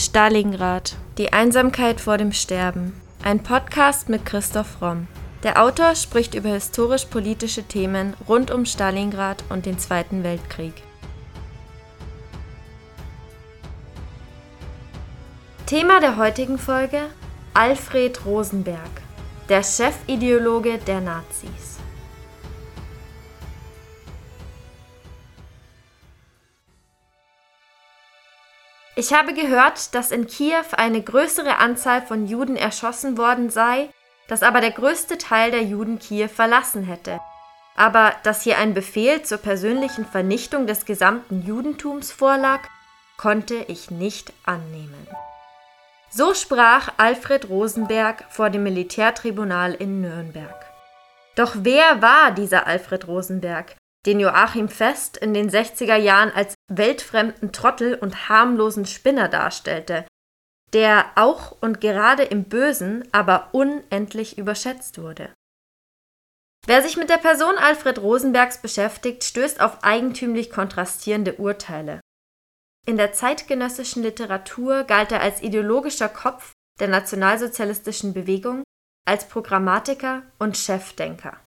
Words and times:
Stalingrad. 0.00 0.96
Die 1.18 1.34
Einsamkeit 1.34 2.00
vor 2.00 2.16
dem 2.16 2.32
Sterben. 2.32 2.98
Ein 3.22 3.42
Podcast 3.42 4.08
mit 4.08 4.24
Christoph 4.24 4.80
Romm. 4.80 5.08
Der 5.42 5.62
Autor 5.62 5.94
spricht 5.94 6.34
über 6.34 6.48
historisch-politische 6.48 7.64
Themen 7.64 8.14
rund 8.26 8.50
um 8.50 8.64
Stalingrad 8.64 9.44
und 9.50 9.66
den 9.66 9.78
Zweiten 9.78 10.24
Weltkrieg. 10.24 10.72
Thema 15.66 16.00
der 16.00 16.16
heutigen 16.16 16.56
Folge: 16.56 17.02
Alfred 17.52 18.24
Rosenberg, 18.24 19.02
der 19.50 19.62
Chefideologe 19.62 20.78
der 20.78 21.02
Nazis. 21.02 21.69
Ich 29.00 29.14
habe 29.14 29.32
gehört, 29.32 29.94
dass 29.94 30.10
in 30.10 30.26
Kiew 30.26 30.62
eine 30.76 31.00
größere 31.00 31.56
Anzahl 31.56 32.02
von 32.02 32.26
Juden 32.26 32.54
erschossen 32.54 33.16
worden 33.16 33.48
sei, 33.48 33.88
dass 34.28 34.42
aber 34.42 34.60
der 34.60 34.72
größte 34.72 35.16
Teil 35.16 35.50
der 35.50 35.62
Juden 35.62 35.98
Kiew 35.98 36.28
verlassen 36.28 36.82
hätte. 36.82 37.18
Aber 37.74 38.12
dass 38.24 38.42
hier 38.42 38.58
ein 38.58 38.74
Befehl 38.74 39.22
zur 39.22 39.38
persönlichen 39.38 40.04
Vernichtung 40.04 40.66
des 40.66 40.84
gesamten 40.84 41.46
Judentums 41.46 42.12
vorlag, 42.12 42.60
konnte 43.16 43.54
ich 43.68 43.90
nicht 43.90 44.34
annehmen. 44.44 45.08
So 46.10 46.34
sprach 46.34 46.92
Alfred 46.98 47.48
Rosenberg 47.48 48.26
vor 48.28 48.50
dem 48.50 48.64
Militärtribunal 48.64 49.72
in 49.72 50.02
Nürnberg. 50.02 50.66
Doch 51.36 51.54
wer 51.56 52.02
war 52.02 52.32
dieser 52.32 52.66
Alfred 52.66 53.08
Rosenberg, 53.08 53.76
den 54.06 54.20
Joachim 54.20 54.68
Fest 54.68 55.16
in 55.16 55.34
den 55.34 55.50
60er 55.50 55.96
Jahren 55.96 56.30
als 56.30 56.54
weltfremden 56.68 57.52
Trottel 57.52 57.94
und 57.94 58.28
harmlosen 58.28 58.86
Spinner 58.86 59.28
darstellte, 59.28 60.06
der 60.72 61.10
auch 61.16 61.56
und 61.60 61.80
gerade 61.80 62.22
im 62.22 62.44
Bösen 62.44 63.06
aber 63.12 63.48
unendlich 63.52 64.38
überschätzt 64.38 65.00
wurde. 65.00 65.32
Wer 66.66 66.82
sich 66.82 66.96
mit 66.96 67.10
der 67.10 67.16
Person 67.16 67.56
Alfred 67.56 67.98
Rosenbergs 67.98 68.60
beschäftigt, 68.60 69.24
stößt 69.24 69.60
auf 69.60 69.82
eigentümlich 69.82 70.50
kontrastierende 70.50 71.34
Urteile. 71.34 72.00
In 72.86 72.96
der 72.96 73.12
zeitgenössischen 73.12 74.02
Literatur 74.02 74.84
galt 74.84 75.12
er 75.12 75.20
als 75.20 75.42
ideologischer 75.42 76.08
Kopf 76.08 76.52
der 76.80 76.88
nationalsozialistischen 76.88 78.14
Bewegung, 78.14 78.62
als 79.06 79.28
Programmatiker 79.28 80.22
und 80.38 80.56
Chefdenker. 80.56 81.42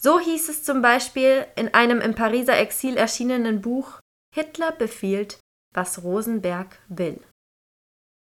So 0.00 0.20
hieß 0.20 0.48
es 0.48 0.62
zum 0.62 0.80
Beispiel 0.80 1.44
in 1.56 1.74
einem 1.74 2.00
im 2.00 2.14
Pariser 2.14 2.56
Exil 2.56 2.96
erschienenen 2.96 3.60
Buch 3.60 3.98
Hitler 4.32 4.70
befiehlt, 4.70 5.40
was 5.74 6.04
Rosenberg 6.04 6.78
will. 6.88 7.20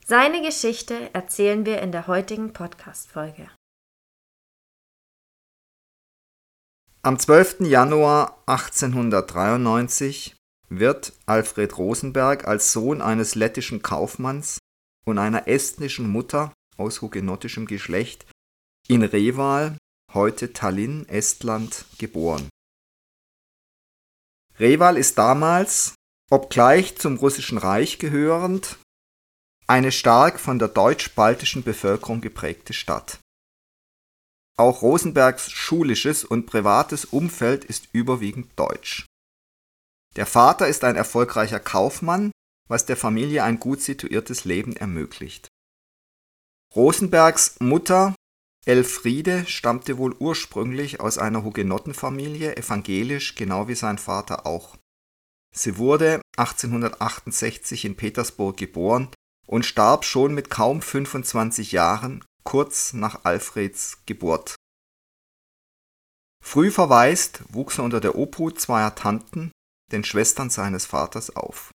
Seine 0.05 0.41
Geschichte 0.41 1.13
erzählen 1.13 1.65
wir 1.65 1.81
in 1.81 1.91
der 1.91 2.07
heutigen 2.07 2.53
Podcast-Folge. 2.53 3.51
Am 7.01 7.19
12. 7.19 7.61
Januar 7.61 8.41
1893 8.45 10.37
wird 10.69 11.13
Alfred 11.25 11.77
Rosenberg 11.77 12.47
als 12.47 12.71
Sohn 12.71 13.01
eines 13.01 13.35
lettischen 13.35 13.81
Kaufmanns 13.81 14.59
und 15.05 15.17
einer 15.17 15.47
estnischen 15.49 16.09
Mutter 16.09 16.53
aus 16.77 17.01
hugenottischem 17.01 17.65
Geschlecht 17.65 18.25
in 18.87 19.03
Reval 19.03 19.77
heute 20.13 20.53
Tallinn, 20.53 21.07
Estland, 21.07 21.85
geboren. 21.97 22.49
Reval 24.59 24.97
ist 24.97 25.17
damals, 25.17 25.95
obgleich 26.29 26.97
zum 26.97 27.17
Russischen 27.17 27.57
Reich 27.57 27.99
gehörend, 27.99 28.77
eine 29.67 29.91
stark 29.91 30.39
von 30.39 30.59
der 30.59 30.67
deutsch-baltischen 30.67 31.63
Bevölkerung 31.63 32.21
geprägte 32.21 32.73
Stadt. 32.73 33.19
Auch 34.57 34.81
Rosenbergs 34.81 35.51
schulisches 35.51 36.25
und 36.25 36.45
privates 36.45 37.05
Umfeld 37.05 37.63
ist 37.63 37.87
überwiegend 37.93 38.51
deutsch. 38.59 39.05
Der 40.15 40.25
Vater 40.25 40.67
ist 40.67 40.83
ein 40.83 40.95
erfolgreicher 40.95 41.59
Kaufmann, 41.59 42.31
was 42.67 42.85
der 42.85 42.97
Familie 42.97 43.43
ein 43.43 43.59
gut 43.59 43.81
situiertes 43.81 44.43
Leben 44.43 44.75
ermöglicht. 44.75 45.47
Rosenbergs 46.75 47.59
Mutter 47.59 48.15
Elfriede 48.65 49.45
stammte 49.47 49.97
wohl 49.97 50.13
ursprünglich 50.19 50.99
aus 50.99 51.17
einer 51.17 51.43
Hugenottenfamilie, 51.43 52.57
evangelisch, 52.57 53.35
genau 53.35 53.67
wie 53.67 53.75
sein 53.75 53.97
Vater 53.97 54.45
auch. 54.45 54.75
Sie 55.55 55.77
wurde 55.77 56.21
1868 56.37 57.85
in 57.85 57.95
Petersburg 57.95 58.57
geboren 58.57 59.09
und 59.47 59.65
starb 59.65 60.05
schon 60.05 60.33
mit 60.33 60.49
kaum 60.49 60.81
25 60.81 61.71
Jahren, 61.71 62.23
kurz 62.43 62.93
nach 62.93 63.25
Alfreds 63.25 63.99
Geburt. 64.05 64.55
Früh 66.43 66.71
verwaist 66.71 67.43
wuchs 67.49 67.77
er 67.77 67.83
unter 67.83 67.99
der 67.99 68.15
Obhut 68.15 68.59
zweier 68.59 68.95
Tanten, 68.95 69.51
den 69.91 70.03
Schwestern 70.03 70.49
seines 70.49 70.85
Vaters, 70.85 71.35
auf. 71.35 71.71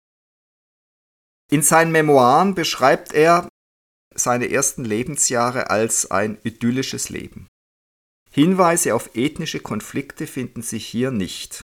In 1.50 1.62
seinen 1.62 1.92
Memoiren 1.92 2.54
beschreibt 2.54 3.12
er 3.12 3.48
seine 4.22 4.50
ersten 4.50 4.84
Lebensjahre 4.84 5.70
als 5.70 6.10
ein 6.10 6.38
idyllisches 6.42 7.08
Leben. 7.08 7.46
Hinweise 8.30 8.94
auf 8.94 9.14
ethnische 9.14 9.60
Konflikte 9.60 10.26
finden 10.26 10.62
sich 10.62 10.86
hier 10.86 11.10
nicht. 11.10 11.60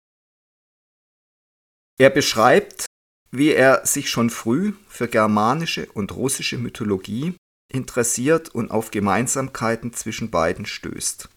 Er 1.99 2.11
beschreibt, 2.11 2.87
wie 3.31 3.51
er 3.51 3.87
sich 3.87 4.11
schon 4.11 4.31
früh 4.31 4.73
für 4.89 5.09
germanische 5.09 5.87
und 5.93 6.13
russische 6.13 6.59
Mythologie 6.59 7.37
interessiert 7.73 8.49
und 8.51 8.71
auf 8.71 8.91
Gemeinsamkeiten 8.91 9.93
zwischen 9.93 10.31
beiden 10.31 10.67
stößt. 10.67 11.29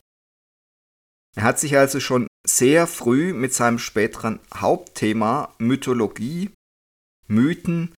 Er 1.35 1.43
hat 1.43 1.59
sich 1.59 1.77
also 1.77 1.99
schon 1.99 2.27
sehr 2.45 2.87
früh 2.87 3.33
mit 3.33 3.53
seinem 3.53 3.79
späteren 3.79 4.39
Hauptthema 4.53 5.53
Mythologie, 5.59 6.51
Mythen 7.27 7.93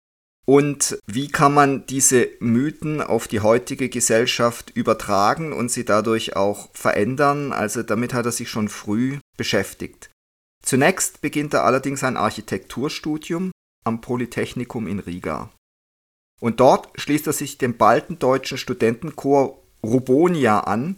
und 0.50 0.98
wie 1.06 1.28
kann 1.28 1.54
man 1.54 1.86
diese 1.86 2.28
Mythen 2.40 3.02
auf 3.02 3.28
die 3.28 3.42
heutige 3.42 3.88
Gesellschaft 3.88 4.72
übertragen 4.72 5.54
und 5.54 5.70
sie 5.70 5.86
dadurch 5.86 6.36
auch 6.36 6.70
verändern? 6.74 7.54
Also 7.54 7.84
damit 7.84 8.16
hat 8.16 8.26
er 8.26 8.32
sich 8.32 8.50
schon 8.50 8.68
früh 8.68 9.20
beschäftigt. 9.38 10.10
Zunächst 10.66 11.22
beginnt 11.22 11.54
er 11.54 11.66
allerdings 11.66 12.04
ein 12.04 12.18
Architekturstudium 12.18 13.52
am 13.86 14.02
Polytechnikum 14.02 14.88
in 14.88 14.98
Riga. 14.98 15.52
Und 16.42 16.60
dort 16.60 17.00
schließt 17.00 17.28
er 17.28 17.34
sich 17.34 17.60
dem 17.60 17.78
baltendeutschen 17.78 18.58
Studentenchor 18.58 19.62
Rubonia 19.84 20.62
an 20.62 20.98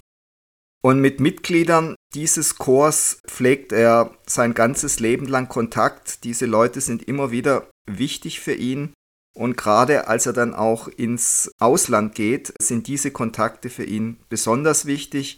und 0.82 1.02
mit 1.02 1.20
Mitgliedern 1.20 1.96
dieses 2.14 2.56
Chors 2.56 3.20
pflegt 3.28 3.74
er 3.74 4.16
sein 4.26 4.54
ganzes 4.54 5.02
Leben 5.02 5.26
lang 5.26 5.50
Kontakt. 5.50 6.24
Diese 6.24 6.46
Leute 6.46 6.80
sind 6.80 7.04
immer 7.04 7.32
wieder 7.32 7.70
wichtig 7.86 8.40
für 8.40 8.54
ihn 8.54 8.94
und 9.34 9.56
gerade 9.56 10.08
als 10.08 10.26
er 10.26 10.34
dann 10.34 10.54
auch 10.54 10.88
ins 10.88 11.52
Ausland 11.60 12.16
geht, 12.16 12.54
sind 12.62 12.88
diese 12.88 13.12
Kontakte 13.12 13.70
für 13.70 13.86
ihn 13.86 14.18
besonders 14.30 14.86
wichtig. 14.86 15.38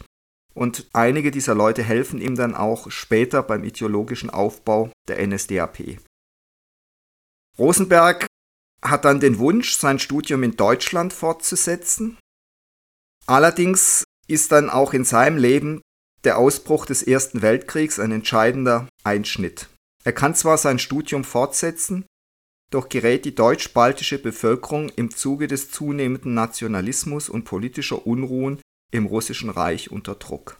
Und 0.52 0.88
einige 0.92 1.30
dieser 1.30 1.54
Leute 1.54 1.82
helfen 1.82 2.20
ihm 2.20 2.36
dann 2.36 2.54
auch 2.54 2.90
später 2.90 3.42
beim 3.42 3.64
ideologischen 3.64 4.30
Aufbau 4.30 4.90
der 5.08 5.24
NSDAP. 5.26 5.98
Rosenberg 7.58 8.26
hat 8.82 9.04
dann 9.04 9.20
den 9.20 9.38
Wunsch, 9.38 9.76
sein 9.76 9.98
Studium 9.98 10.42
in 10.42 10.56
Deutschland 10.56 11.12
fortzusetzen. 11.12 12.18
Allerdings 13.26 14.04
ist 14.26 14.52
dann 14.52 14.70
auch 14.70 14.92
in 14.92 15.04
seinem 15.04 15.38
Leben 15.38 15.80
der 16.24 16.38
Ausbruch 16.38 16.86
des 16.86 17.02
Ersten 17.02 17.42
Weltkriegs 17.42 17.98
ein 17.98 18.12
entscheidender 18.12 18.88
Einschnitt. 19.02 19.68
Er 20.04 20.12
kann 20.12 20.34
zwar 20.34 20.58
sein 20.58 20.78
Studium 20.78 21.24
fortsetzen, 21.24 22.06
doch 22.74 22.88
gerät 22.88 23.24
die 23.24 23.34
deutsch-baltische 23.34 24.18
Bevölkerung 24.18 24.88
im 24.90 25.10
Zuge 25.10 25.46
des 25.46 25.70
zunehmenden 25.70 26.34
Nationalismus 26.34 27.28
und 27.28 27.44
politischer 27.44 28.06
Unruhen 28.06 28.60
im 28.92 29.06
Russischen 29.06 29.50
Reich 29.50 29.90
unter 29.90 30.14
Druck. 30.14 30.58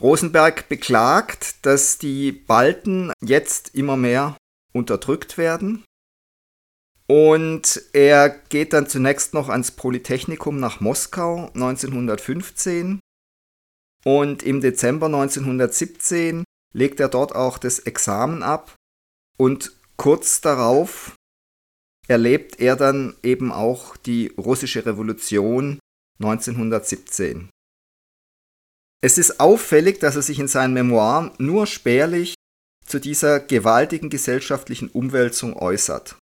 Rosenberg 0.00 0.68
beklagt, 0.68 1.64
dass 1.64 1.98
die 1.98 2.32
Balten 2.32 3.12
jetzt 3.22 3.74
immer 3.74 3.96
mehr 3.96 4.36
unterdrückt 4.74 5.38
werden. 5.38 5.84
Und 7.06 7.82
er 7.92 8.28
geht 8.28 8.72
dann 8.72 8.88
zunächst 8.88 9.32
noch 9.32 9.48
ans 9.48 9.70
Polytechnikum 9.70 10.58
nach 10.58 10.80
Moskau 10.80 11.46
1915 11.54 13.00
und 14.04 14.42
im 14.42 14.60
Dezember 14.60 15.06
1917 15.06 16.44
legt 16.74 17.00
er 17.00 17.08
dort 17.08 17.34
auch 17.34 17.58
das 17.58 17.78
Examen 17.78 18.42
ab 18.42 18.74
und 19.36 19.75
kurz 19.96 20.40
darauf 20.40 21.14
erlebt 22.08 22.60
er 22.60 22.76
dann 22.76 23.16
eben 23.22 23.52
auch 23.52 23.96
die 23.96 24.28
russische 24.38 24.86
Revolution 24.86 25.78
1917. 26.20 27.50
Es 29.02 29.18
ist 29.18 29.40
auffällig, 29.40 29.98
dass 30.00 30.16
er 30.16 30.22
sich 30.22 30.38
in 30.38 30.48
seinen 30.48 30.74
Memoiren 30.74 31.32
nur 31.38 31.66
spärlich 31.66 32.34
zu 32.84 33.00
dieser 33.00 33.40
gewaltigen 33.40 34.10
gesellschaftlichen 34.10 34.88
Umwälzung 34.88 35.54
äußert. 35.54 36.16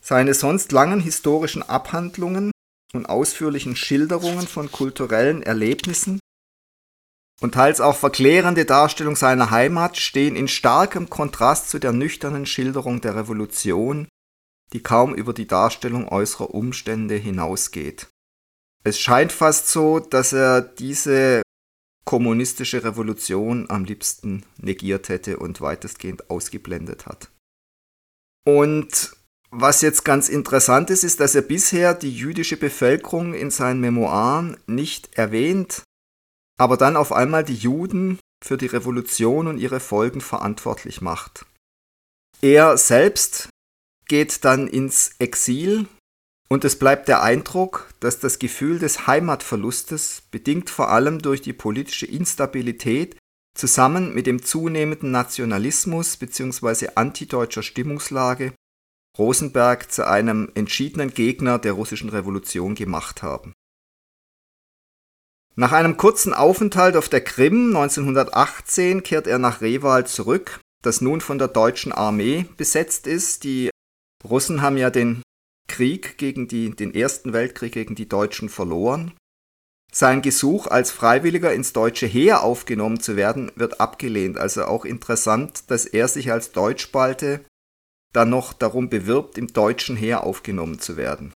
Seine 0.00 0.34
sonst 0.34 0.72
langen 0.72 1.00
historischen 1.00 1.62
Abhandlungen 1.62 2.50
und 2.92 3.06
ausführlichen 3.06 3.74
Schilderungen 3.76 4.46
von 4.46 4.70
kulturellen 4.70 5.42
Erlebnissen 5.42 6.20
und 7.40 7.54
teils 7.54 7.80
auch 7.80 7.96
verklärende 7.96 8.64
Darstellung 8.64 9.16
seiner 9.16 9.50
Heimat 9.50 9.96
stehen 9.96 10.36
in 10.36 10.48
starkem 10.48 11.10
Kontrast 11.10 11.68
zu 11.68 11.78
der 11.78 11.92
nüchternen 11.92 12.46
Schilderung 12.46 13.00
der 13.00 13.16
Revolution, 13.16 14.08
die 14.72 14.82
kaum 14.82 15.14
über 15.14 15.32
die 15.32 15.46
Darstellung 15.46 16.08
äußerer 16.08 16.54
Umstände 16.54 17.16
hinausgeht. 17.16 18.08
Es 18.84 18.98
scheint 19.00 19.32
fast 19.32 19.68
so, 19.68 19.98
dass 19.98 20.32
er 20.32 20.60
diese 20.60 21.42
kommunistische 22.04 22.84
Revolution 22.84 23.70
am 23.70 23.84
liebsten 23.84 24.44
negiert 24.58 25.08
hätte 25.08 25.38
und 25.38 25.60
weitestgehend 25.60 26.30
ausgeblendet 26.30 27.06
hat. 27.06 27.30
Und 28.46 29.16
was 29.50 29.80
jetzt 29.80 30.04
ganz 30.04 30.28
interessant 30.28 30.90
ist, 30.90 31.02
ist, 31.02 31.20
dass 31.20 31.34
er 31.34 31.42
bisher 31.42 31.94
die 31.94 32.14
jüdische 32.14 32.58
Bevölkerung 32.58 33.32
in 33.32 33.50
seinen 33.50 33.80
Memoiren 33.80 34.58
nicht 34.66 35.16
erwähnt, 35.16 35.82
aber 36.58 36.76
dann 36.76 36.96
auf 36.96 37.12
einmal 37.12 37.44
die 37.44 37.54
Juden 37.54 38.18
für 38.44 38.56
die 38.56 38.66
Revolution 38.66 39.46
und 39.46 39.58
ihre 39.58 39.80
Folgen 39.80 40.20
verantwortlich 40.20 41.00
macht. 41.00 41.46
Er 42.40 42.76
selbst 42.76 43.48
geht 44.06 44.44
dann 44.44 44.68
ins 44.68 45.12
Exil 45.18 45.86
und 46.48 46.64
es 46.64 46.78
bleibt 46.78 47.08
der 47.08 47.22
Eindruck, 47.22 47.88
dass 48.00 48.18
das 48.18 48.38
Gefühl 48.38 48.78
des 48.78 49.06
Heimatverlustes, 49.06 50.24
bedingt 50.30 50.68
vor 50.68 50.90
allem 50.90 51.20
durch 51.20 51.40
die 51.40 51.54
politische 51.54 52.06
Instabilität, 52.06 53.16
zusammen 53.56 54.14
mit 54.14 54.26
dem 54.26 54.42
zunehmenden 54.42 55.10
Nationalismus 55.10 56.16
bzw. 56.16 56.90
antideutscher 56.96 57.62
Stimmungslage 57.62 58.52
Rosenberg 59.16 59.92
zu 59.92 60.06
einem 60.06 60.50
entschiedenen 60.54 61.14
Gegner 61.14 61.58
der 61.58 61.72
russischen 61.72 62.08
Revolution 62.08 62.74
gemacht 62.74 63.22
haben. 63.22 63.52
Nach 65.56 65.70
einem 65.70 65.96
kurzen 65.96 66.34
Aufenthalt 66.34 66.96
auf 66.96 67.08
der 67.08 67.20
Krim 67.20 67.68
1918 67.76 69.04
kehrt 69.04 69.28
er 69.28 69.38
nach 69.38 69.60
Reval 69.60 70.04
zurück, 70.06 70.60
das 70.82 71.00
nun 71.00 71.20
von 71.20 71.38
der 71.38 71.48
deutschen 71.48 71.92
Armee 71.92 72.46
besetzt 72.56 73.06
ist. 73.06 73.44
Die 73.44 73.70
Russen 74.24 74.62
haben 74.62 74.76
ja 74.76 74.90
den 74.90 75.22
Krieg 75.68 76.18
gegen 76.18 76.48
die, 76.48 76.70
den 76.70 76.92
Ersten 76.92 77.32
Weltkrieg 77.32 77.72
gegen 77.72 77.94
die 77.94 78.08
Deutschen 78.08 78.48
verloren. 78.48 79.12
Sein 79.92 80.22
Gesuch, 80.22 80.66
als 80.66 80.90
Freiwilliger 80.90 81.54
ins 81.54 81.72
deutsche 81.72 82.06
Heer 82.06 82.42
aufgenommen 82.42 82.98
zu 82.98 83.14
werden, 83.14 83.52
wird 83.54 83.80
abgelehnt. 83.80 84.38
Also 84.38 84.64
auch 84.64 84.84
interessant, 84.84 85.70
dass 85.70 85.86
er 85.86 86.08
sich 86.08 86.32
als 86.32 86.50
Deutschbalte 86.50 87.44
dann 88.12 88.30
noch 88.30 88.52
darum 88.52 88.88
bewirbt, 88.88 89.38
im 89.38 89.46
deutschen 89.52 89.96
Heer 89.96 90.24
aufgenommen 90.24 90.80
zu 90.80 90.96
werden. 90.96 91.32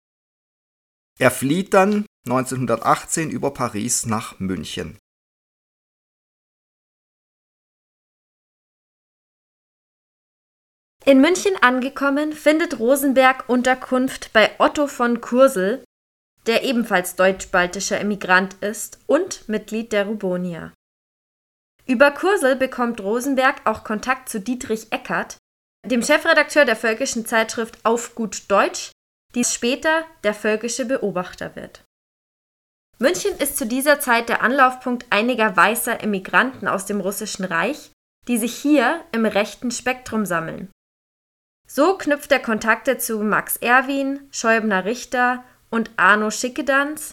Er 1.19 1.31
flieht 1.31 1.73
dann 1.73 2.05
1918 2.27 3.31
über 3.31 3.53
Paris 3.53 4.05
nach 4.05 4.39
München. 4.39 4.99
In 11.07 11.21
München 11.21 11.57
angekommen, 11.63 12.33
findet 12.33 12.81
Rosenberg 12.81 13.49
Unterkunft 13.49 14.33
bei 14.33 14.51
Otto 14.59 14.89
von 14.89 15.21
Kursel, 15.21 15.85
der 16.47 16.65
ebenfalls 16.65 17.15
deutsch-baltischer 17.15 18.01
Emigrant 18.01 18.55
ist 18.55 18.99
und 19.07 19.49
Mitglied 19.49 19.93
der 19.93 20.07
Rubonia. 20.07 20.75
Über 21.87 22.11
Kursel 22.11 22.57
bekommt 22.57 23.01
Rosenberg 23.01 23.65
auch 23.67 23.85
Kontakt 23.85 24.29
zu 24.29 24.41
Dietrich 24.41 24.89
Eckert, 24.91 25.37
dem 25.87 26.03
Chefredakteur 26.03 26.65
der 26.65 26.75
völkischen 26.75 27.25
Zeitschrift 27.25 27.79
Auf 27.85 28.17
gut 28.17 28.43
Deutsch, 28.49 28.91
die 29.37 29.45
später 29.45 30.05
der 30.25 30.35
völkische 30.35 30.87
Beobachter 30.87 31.55
wird. 31.55 31.85
München 32.99 33.37
ist 33.39 33.59
zu 33.59 33.67
dieser 33.67 34.01
Zeit 34.01 34.31
der 34.31 34.43
Anlaufpunkt 34.43 35.05
einiger 35.11 35.55
weißer 35.55 36.03
Emigranten 36.03 36.67
aus 36.67 36.87
dem 36.87 37.01
Russischen 37.01 37.45
Reich, 37.45 37.93
die 38.27 38.39
sich 38.39 38.57
hier 38.57 39.05
im 39.13 39.27
rechten 39.27 39.71
Spektrum 39.71 40.25
sammeln. 40.25 40.71
So 41.69 41.99
knüpft 41.99 42.33
er 42.33 42.41
Kontakte 42.41 42.97
zu 42.97 43.19
Max 43.19 43.57
Erwin, 43.59 44.27
Schäubner 44.31 44.87
Richter 44.87 45.45
und 45.71 45.91
Arno 45.99 46.31
Schickedanz, 46.31 47.13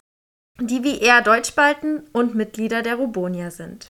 die 0.59 0.83
wie 0.83 1.01
er 1.01 1.21
Deutschbalten 1.21 2.07
und 2.13 2.35
Mitglieder 2.35 2.83
der 2.83 2.95
Rubonia 2.95 3.51
sind. 3.51 3.87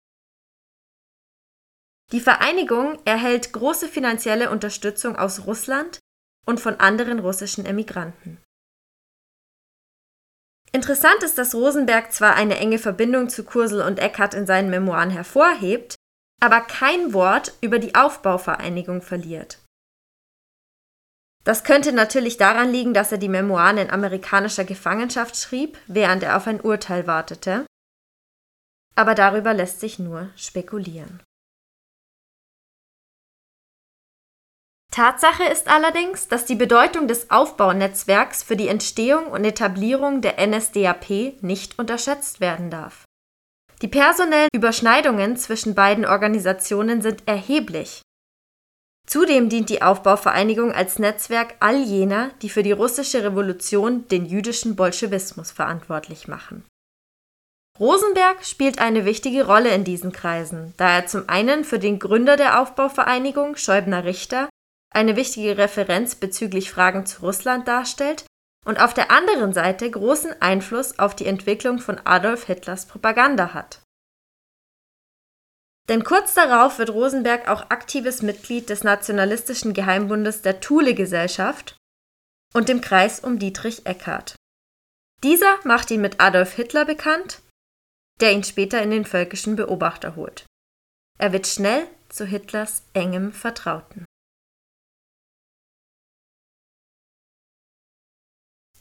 Die 2.12 2.20
Vereinigung 2.20 2.98
erhält 3.04 3.52
große 3.52 3.88
finanzielle 3.88 4.50
Unterstützung 4.50 5.16
aus 5.16 5.46
Russland 5.46 5.99
und 6.46 6.60
von 6.60 6.80
anderen 6.80 7.18
russischen 7.18 7.66
Emigranten. 7.66 8.38
Interessant 10.72 11.22
ist, 11.22 11.36
dass 11.36 11.54
Rosenberg 11.54 12.12
zwar 12.12 12.34
eine 12.34 12.56
enge 12.58 12.78
Verbindung 12.78 13.28
zu 13.28 13.44
Kursel 13.44 13.82
und 13.82 13.98
Eckart 13.98 14.34
in 14.34 14.46
seinen 14.46 14.70
Memoiren 14.70 15.10
hervorhebt, 15.10 15.96
aber 16.40 16.60
kein 16.60 17.12
Wort 17.12 17.52
über 17.60 17.78
die 17.78 17.94
Aufbauvereinigung 17.94 19.02
verliert. 19.02 19.58
Das 21.44 21.64
könnte 21.64 21.92
natürlich 21.92 22.36
daran 22.36 22.70
liegen, 22.70 22.94
dass 22.94 23.12
er 23.12 23.18
die 23.18 23.28
Memoiren 23.28 23.78
in 23.78 23.90
amerikanischer 23.90 24.64
Gefangenschaft 24.64 25.36
schrieb, 25.36 25.78
während 25.86 26.22
er 26.22 26.36
auf 26.36 26.46
ein 26.46 26.60
Urteil 26.60 27.06
wartete. 27.06 27.66
Aber 28.94 29.14
darüber 29.14 29.54
lässt 29.54 29.80
sich 29.80 29.98
nur 29.98 30.30
spekulieren. 30.36 31.22
Tatsache 34.90 35.44
ist 35.44 35.68
allerdings, 35.68 36.26
dass 36.26 36.46
die 36.46 36.56
Bedeutung 36.56 37.06
des 37.06 37.30
Aufbaunetzwerks 37.30 38.42
für 38.42 38.56
die 38.56 38.68
Entstehung 38.68 39.26
und 39.26 39.44
Etablierung 39.44 40.20
der 40.20 40.44
NSDAP 40.44 41.40
nicht 41.42 41.78
unterschätzt 41.78 42.40
werden 42.40 42.70
darf. 42.70 43.04
Die 43.82 43.88
personellen 43.88 44.48
Überschneidungen 44.52 45.36
zwischen 45.36 45.74
beiden 45.74 46.04
Organisationen 46.04 47.02
sind 47.02 47.26
erheblich. 47.26 48.02
Zudem 49.06 49.48
dient 49.48 49.70
die 49.70 49.82
Aufbauvereinigung 49.82 50.72
als 50.72 50.98
Netzwerk 50.98 51.54
all 51.60 51.82
jener, 51.82 52.30
die 52.42 52.50
für 52.50 52.62
die 52.62 52.72
russische 52.72 53.24
Revolution 53.24 54.06
den 54.08 54.26
jüdischen 54.26 54.76
Bolschewismus 54.76 55.50
verantwortlich 55.50 56.28
machen. 56.28 56.64
Rosenberg 57.78 58.44
spielt 58.44 58.78
eine 58.78 59.06
wichtige 59.06 59.46
Rolle 59.46 59.70
in 59.70 59.84
diesen 59.84 60.12
Kreisen, 60.12 60.74
da 60.76 60.96
er 60.96 61.06
zum 61.06 61.28
einen 61.30 61.64
für 61.64 61.78
den 61.78 61.98
Gründer 61.98 62.36
der 62.36 62.60
Aufbauvereinigung, 62.60 63.56
Schäubner 63.56 64.04
Richter, 64.04 64.49
eine 64.90 65.16
wichtige 65.16 65.56
Referenz 65.56 66.14
bezüglich 66.14 66.70
Fragen 66.70 67.06
zu 67.06 67.22
Russland 67.22 67.68
darstellt 67.68 68.24
und 68.66 68.80
auf 68.80 68.92
der 68.92 69.10
anderen 69.10 69.52
Seite 69.52 69.90
großen 69.90 70.40
Einfluss 70.42 70.98
auf 70.98 71.16
die 71.16 71.26
Entwicklung 71.26 71.78
von 71.78 72.00
Adolf 72.04 72.44
Hitlers 72.44 72.86
Propaganda 72.86 73.54
hat. 73.54 73.80
Denn 75.88 76.04
kurz 76.04 76.34
darauf 76.34 76.78
wird 76.78 76.90
Rosenberg 76.90 77.48
auch 77.48 77.70
aktives 77.70 78.22
Mitglied 78.22 78.68
des 78.68 78.84
nationalistischen 78.84 79.74
Geheimbundes 79.74 80.42
der 80.42 80.60
Thule-Gesellschaft 80.60 81.76
und 82.54 82.68
dem 82.68 82.80
Kreis 82.80 83.20
um 83.20 83.38
Dietrich 83.38 83.86
Eckart. 83.86 84.36
Dieser 85.22 85.58
macht 85.64 85.90
ihn 85.90 86.00
mit 86.00 86.20
Adolf 86.20 86.52
Hitler 86.54 86.84
bekannt, 86.84 87.42
der 88.20 88.32
ihn 88.32 88.44
später 88.44 88.82
in 88.82 88.90
den 88.90 89.04
völkischen 89.04 89.56
Beobachter 89.56 90.16
holt. 90.16 90.44
Er 91.18 91.32
wird 91.32 91.46
schnell 91.46 91.86
zu 92.08 92.24
Hitlers 92.24 92.82
engem 92.92 93.32
Vertrauten. 93.32 94.04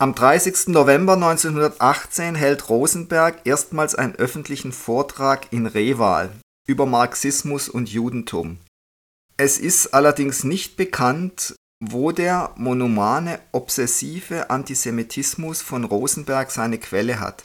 Am 0.02 0.16
30. 0.16 0.70
November 0.70 1.16
1918 1.16 2.34
hält 2.34 2.70
Rosenberg 2.70 3.42
erstmals 3.44 3.96
einen 3.96 4.16
öffentlichen 4.16 4.72
Vortrag 4.72 5.52
in 5.52 5.66
Reval 5.66 6.32
über 6.66 6.86
Marxismus 6.86 7.68
und 7.68 7.90
Judentum. 7.90 8.60
Es 9.36 9.60
ist 9.60 9.88
allerdings 9.88 10.46
nicht 10.46 10.78
bekannt, 10.78 11.54
wo 11.84 12.14
der 12.14 12.54
monomane, 12.56 13.42
obsessive 13.52 14.50
Antisemitismus 14.50 15.62
von 15.62 15.84
Rosenberg 15.84 16.50
seine 16.50 16.78
Quelle 16.78 17.20
hat. 17.20 17.44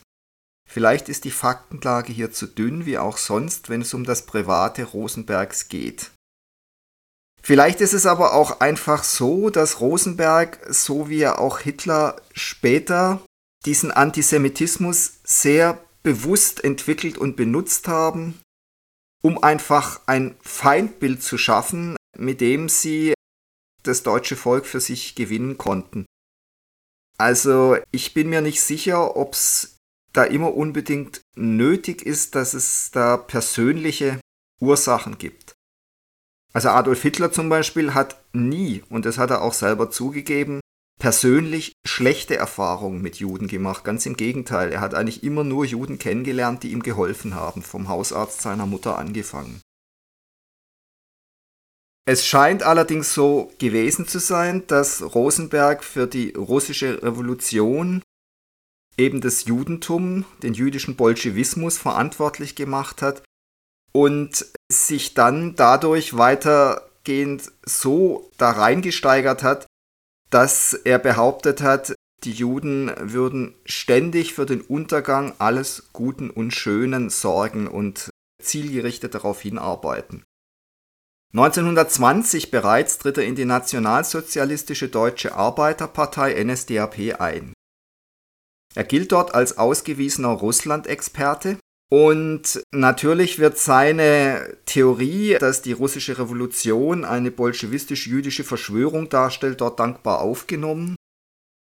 Vielleicht 0.70 1.08
ist 1.08 1.24
die 1.24 1.32
Faktenlage 1.32 2.12
hier 2.12 2.30
zu 2.30 2.46
dünn, 2.46 2.86
wie 2.86 2.98
auch 2.98 3.16
sonst, 3.16 3.68
wenn 3.68 3.80
es 3.80 3.94
um 3.94 4.04
das 4.04 4.26
Private 4.26 4.84
Rosenbergs 4.84 5.68
geht. 5.68 6.12
Vielleicht 7.46 7.82
ist 7.82 7.92
es 7.92 8.06
aber 8.06 8.32
auch 8.32 8.60
einfach 8.60 9.04
so, 9.04 9.50
dass 9.50 9.80
Rosenberg, 9.80 10.58
so 10.70 11.10
wie 11.10 11.20
er 11.20 11.40
auch 11.40 11.58
Hitler 11.58 12.16
später, 12.32 13.20
diesen 13.66 13.90
Antisemitismus 13.90 15.18
sehr 15.24 15.78
bewusst 16.02 16.64
entwickelt 16.64 17.18
und 17.18 17.36
benutzt 17.36 17.86
haben, 17.86 18.40
um 19.22 19.42
einfach 19.42 20.00
ein 20.06 20.36
Feindbild 20.40 21.22
zu 21.22 21.36
schaffen, 21.36 21.96
mit 22.16 22.40
dem 22.40 22.70
sie 22.70 23.12
das 23.82 24.02
deutsche 24.02 24.36
Volk 24.36 24.64
für 24.64 24.80
sich 24.80 25.14
gewinnen 25.14 25.58
konnten. 25.58 26.06
Also 27.18 27.76
ich 27.90 28.14
bin 28.14 28.30
mir 28.30 28.40
nicht 28.40 28.62
sicher, 28.62 29.18
ob 29.18 29.34
es 29.34 29.76
da 30.14 30.24
immer 30.24 30.54
unbedingt 30.54 31.20
nötig 31.36 32.06
ist, 32.06 32.36
dass 32.36 32.54
es 32.54 32.90
da 32.90 33.18
persönliche 33.18 34.18
Ursachen 34.62 35.18
gibt. 35.18 35.43
Also 36.54 36.68
Adolf 36.68 37.02
Hitler 37.02 37.32
zum 37.32 37.48
Beispiel 37.48 37.94
hat 37.94 38.22
nie, 38.32 38.82
und 38.88 39.04
das 39.04 39.18
hat 39.18 39.30
er 39.30 39.42
auch 39.42 39.52
selber 39.52 39.90
zugegeben, 39.90 40.60
persönlich 41.00 41.72
schlechte 41.84 42.36
Erfahrungen 42.36 43.02
mit 43.02 43.16
Juden 43.16 43.48
gemacht. 43.48 43.84
Ganz 43.84 44.06
im 44.06 44.16
Gegenteil, 44.16 44.72
er 44.72 44.80
hat 44.80 44.94
eigentlich 44.94 45.24
immer 45.24 45.42
nur 45.42 45.64
Juden 45.64 45.98
kennengelernt, 45.98 46.62
die 46.62 46.70
ihm 46.70 46.82
geholfen 46.82 47.34
haben, 47.34 47.62
vom 47.62 47.88
Hausarzt 47.88 48.40
seiner 48.40 48.66
Mutter 48.66 48.96
angefangen. 48.96 49.60
Es 52.06 52.24
scheint 52.24 52.62
allerdings 52.62 53.14
so 53.14 53.50
gewesen 53.58 54.06
zu 54.06 54.20
sein, 54.20 54.66
dass 54.66 55.14
Rosenberg 55.14 55.82
für 55.82 56.06
die 56.06 56.30
russische 56.34 57.02
Revolution 57.02 58.02
eben 58.96 59.20
das 59.20 59.46
Judentum, 59.46 60.24
den 60.42 60.54
jüdischen 60.54 60.96
Bolschewismus 60.96 61.78
verantwortlich 61.78 62.54
gemacht 62.54 63.02
hat 63.02 63.22
und 63.92 64.46
sich 64.74 65.14
dann 65.14 65.56
dadurch 65.56 66.16
weitergehend 66.16 67.52
so 67.64 68.30
da 68.38 68.50
reingesteigert 68.50 69.42
hat, 69.42 69.66
dass 70.30 70.72
er 70.72 70.98
behauptet 70.98 71.62
hat, 71.62 71.94
die 72.24 72.32
Juden 72.32 72.90
würden 72.98 73.54
ständig 73.64 74.34
für 74.34 74.46
den 74.46 74.62
Untergang 74.62 75.34
alles 75.38 75.90
Guten 75.92 76.30
und 76.30 76.52
Schönen 76.52 77.10
sorgen 77.10 77.68
und 77.68 78.10
zielgerichtet 78.42 79.14
darauf 79.14 79.40
hinarbeiten. 79.40 80.24
1920 81.34 82.50
bereits 82.50 82.98
tritt 82.98 83.18
er 83.18 83.24
in 83.24 83.34
die 83.34 83.44
Nationalsozialistische 83.44 84.88
Deutsche 84.88 85.34
Arbeiterpartei 85.34 86.42
NSDAP 86.42 87.20
ein. 87.20 87.52
Er 88.74 88.84
gilt 88.84 89.12
dort 89.12 89.34
als 89.34 89.58
ausgewiesener 89.58 90.28
Russland-Experte 90.28 91.58
und 91.94 92.60
natürlich 92.72 93.38
wird 93.38 93.56
seine 93.56 94.56
Theorie, 94.66 95.36
dass 95.38 95.62
die 95.62 95.70
russische 95.70 96.18
Revolution 96.18 97.04
eine 97.04 97.30
bolschewistisch-jüdische 97.30 98.42
Verschwörung 98.42 99.08
darstellt, 99.10 99.60
dort 99.60 99.78
dankbar 99.78 100.20
aufgenommen. 100.20 100.96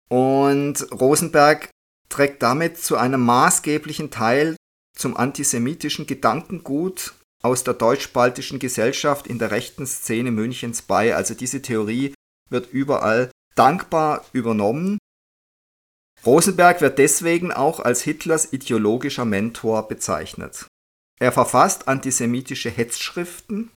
Und 0.10 0.92
Rosenberg 0.92 1.70
trägt 2.10 2.42
damit 2.42 2.80
zu 2.80 2.98
einem 2.98 3.22
maßgeblichen 3.22 4.10
Teil 4.10 4.56
zum 4.98 5.16
antisemitischen 5.16 6.08
Gedankengut 6.08 7.14
aus 7.44 7.64
der 7.64 7.76
deutsch-baltischen 7.76 8.58
Gesellschaft 8.58 9.28
in 9.28 9.38
der 9.38 9.52
rechten 9.52 9.86
Szene 9.86 10.32
Münchens 10.32 10.82
bei. 10.82 11.16
Also 11.16 11.36
diese 11.36 11.62
Theorie 11.62 12.16
wird 12.50 12.74
überall 12.74 13.30
dankbar 13.54 14.26
übernommen. 14.34 14.98
Rosenberg 16.26 16.82
wird 16.82 16.98
deswegen 16.98 17.52
auch 17.52 17.80
als 17.80 18.02
Hitlers 18.02 18.52
ideologischer 18.52 19.26
Mentor 19.26 19.88
bezeichnet. 19.88 20.68
Er 21.20 21.32
verfasst 21.32 21.88
antisemitische 21.88 22.70
Hetzschriften 22.70 23.72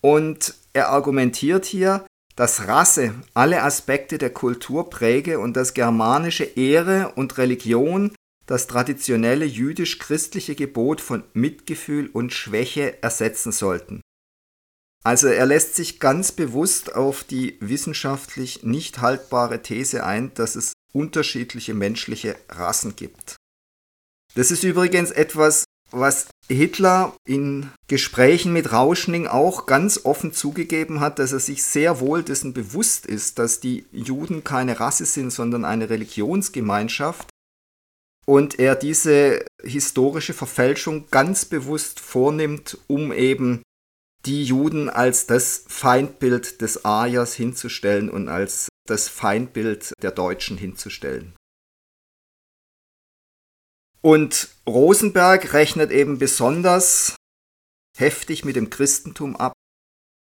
und 0.00 0.54
er 0.72 0.88
argumentiert 0.90 1.64
hier, 1.64 2.04
dass 2.36 2.66
Rasse 2.66 3.14
alle 3.32 3.62
Aspekte 3.62 4.18
der 4.18 4.30
Kultur 4.30 4.90
präge 4.90 5.38
und 5.38 5.56
dass 5.56 5.74
germanische 5.74 6.44
Ehre 6.44 7.12
und 7.14 7.38
Religion 7.38 8.14
das 8.46 8.66
traditionelle 8.66 9.46
jüdisch-christliche 9.46 10.54
Gebot 10.54 11.00
von 11.00 11.24
Mitgefühl 11.32 12.08
und 12.08 12.32
Schwäche 12.32 13.02
ersetzen 13.02 13.52
sollten. 13.52 14.00
Also 15.04 15.28
er 15.28 15.46
lässt 15.46 15.76
sich 15.76 16.00
ganz 16.00 16.32
bewusst 16.32 16.94
auf 16.94 17.24
die 17.24 17.56
wissenschaftlich 17.60 18.62
nicht 18.62 19.00
haltbare 19.00 19.62
These 19.62 20.04
ein, 20.04 20.34
dass 20.34 20.56
es 20.56 20.73
unterschiedliche 20.94 21.74
menschliche 21.74 22.36
Rassen 22.48 22.96
gibt. 22.96 23.36
Das 24.34 24.50
ist 24.50 24.64
übrigens 24.64 25.10
etwas, 25.10 25.64
was 25.90 26.28
Hitler 26.48 27.14
in 27.26 27.70
Gesprächen 27.86 28.52
mit 28.52 28.72
Rauschning 28.72 29.26
auch 29.26 29.66
ganz 29.66 30.04
offen 30.04 30.32
zugegeben 30.32 31.00
hat, 31.00 31.18
dass 31.18 31.32
er 31.32 31.40
sich 31.40 31.62
sehr 31.62 32.00
wohl 32.00 32.22
dessen 32.22 32.52
bewusst 32.52 33.06
ist, 33.06 33.38
dass 33.38 33.60
die 33.60 33.86
Juden 33.92 34.44
keine 34.44 34.80
Rasse 34.80 35.06
sind, 35.06 35.30
sondern 35.30 35.64
eine 35.64 35.90
Religionsgemeinschaft 35.90 37.28
und 38.26 38.58
er 38.58 38.74
diese 38.74 39.44
historische 39.62 40.34
Verfälschung 40.34 41.06
ganz 41.10 41.44
bewusst 41.44 42.00
vornimmt, 42.00 42.78
um 42.86 43.12
eben 43.12 43.62
die 44.26 44.44
Juden 44.44 44.88
als 44.88 45.26
das 45.26 45.64
Feindbild 45.68 46.60
des 46.60 46.84
Aryers 46.84 47.34
hinzustellen 47.34 48.10
und 48.10 48.28
als 48.28 48.68
das 48.86 49.08
Feindbild 49.08 49.92
der 50.02 50.10
Deutschen 50.10 50.56
hinzustellen. 50.56 51.34
Und 54.02 54.48
Rosenberg 54.66 55.54
rechnet 55.54 55.90
eben 55.90 56.18
besonders 56.18 57.16
heftig 57.96 58.44
mit 58.44 58.56
dem 58.56 58.68
Christentum 58.68 59.36
ab. 59.36 59.54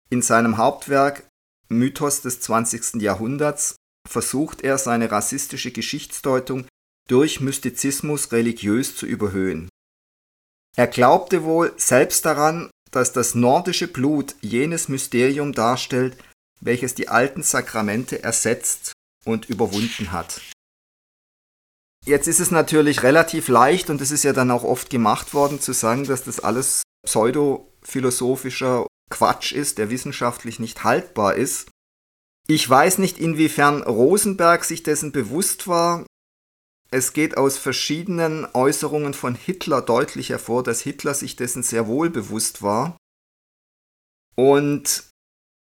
In 0.09 0.21
seinem 0.21 0.57
Hauptwerk 0.57 1.27
Mythos 1.69 2.21
des 2.21 2.41
20. 2.41 3.01
Jahrhunderts 3.01 3.75
versucht 4.07 4.61
er 4.61 4.77
seine 4.77 5.09
rassistische 5.09 5.71
Geschichtsdeutung 5.71 6.67
durch 7.07 7.39
Mystizismus 7.39 8.31
religiös 8.31 8.95
zu 8.95 9.05
überhöhen. 9.05 9.69
Er 10.77 10.87
glaubte 10.87 11.43
wohl 11.43 11.73
selbst 11.77 12.25
daran, 12.25 12.69
dass 12.91 13.13
das 13.13 13.35
nordische 13.35 13.87
Blut 13.87 14.35
jenes 14.41 14.89
Mysterium 14.89 15.53
darstellt, 15.53 16.17
welches 16.59 16.93
die 16.93 17.07
alten 17.09 17.43
Sakramente 17.43 18.23
ersetzt 18.23 18.93
und 19.25 19.49
überwunden 19.49 20.11
hat. 20.11 20.41
Jetzt 22.05 22.27
ist 22.27 22.39
es 22.39 22.51
natürlich 22.51 23.03
relativ 23.03 23.47
leicht, 23.47 23.89
und 23.89 24.01
es 24.01 24.11
ist 24.11 24.23
ja 24.23 24.33
dann 24.33 24.51
auch 24.51 24.63
oft 24.63 24.89
gemacht 24.89 25.33
worden, 25.33 25.59
zu 25.59 25.73
sagen, 25.73 26.05
dass 26.05 26.23
das 26.23 26.39
alles 26.39 26.83
pseudophilosophischer 27.05 28.87
Quatsch 29.11 29.51
ist, 29.51 29.77
der 29.77 29.89
wissenschaftlich 29.89 30.59
nicht 30.59 30.83
haltbar 30.83 31.35
ist. 31.35 31.69
Ich 32.47 32.67
weiß 32.67 32.97
nicht, 32.97 33.19
inwiefern 33.19 33.83
Rosenberg 33.83 34.63
sich 34.63 34.81
dessen 34.81 35.11
bewusst 35.11 35.67
war. 35.67 36.05
Es 36.93 37.13
geht 37.13 37.37
aus 37.37 37.57
verschiedenen 37.57 38.45
Äußerungen 38.53 39.13
von 39.13 39.33
Hitler 39.33 39.81
deutlich 39.81 40.29
hervor, 40.29 40.61
dass 40.61 40.81
Hitler 40.81 41.13
sich 41.13 41.37
dessen 41.37 41.63
sehr 41.63 41.87
wohl 41.87 42.09
bewusst 42.09 42.61
war. 42.61 42.97
Und 44.35 45.09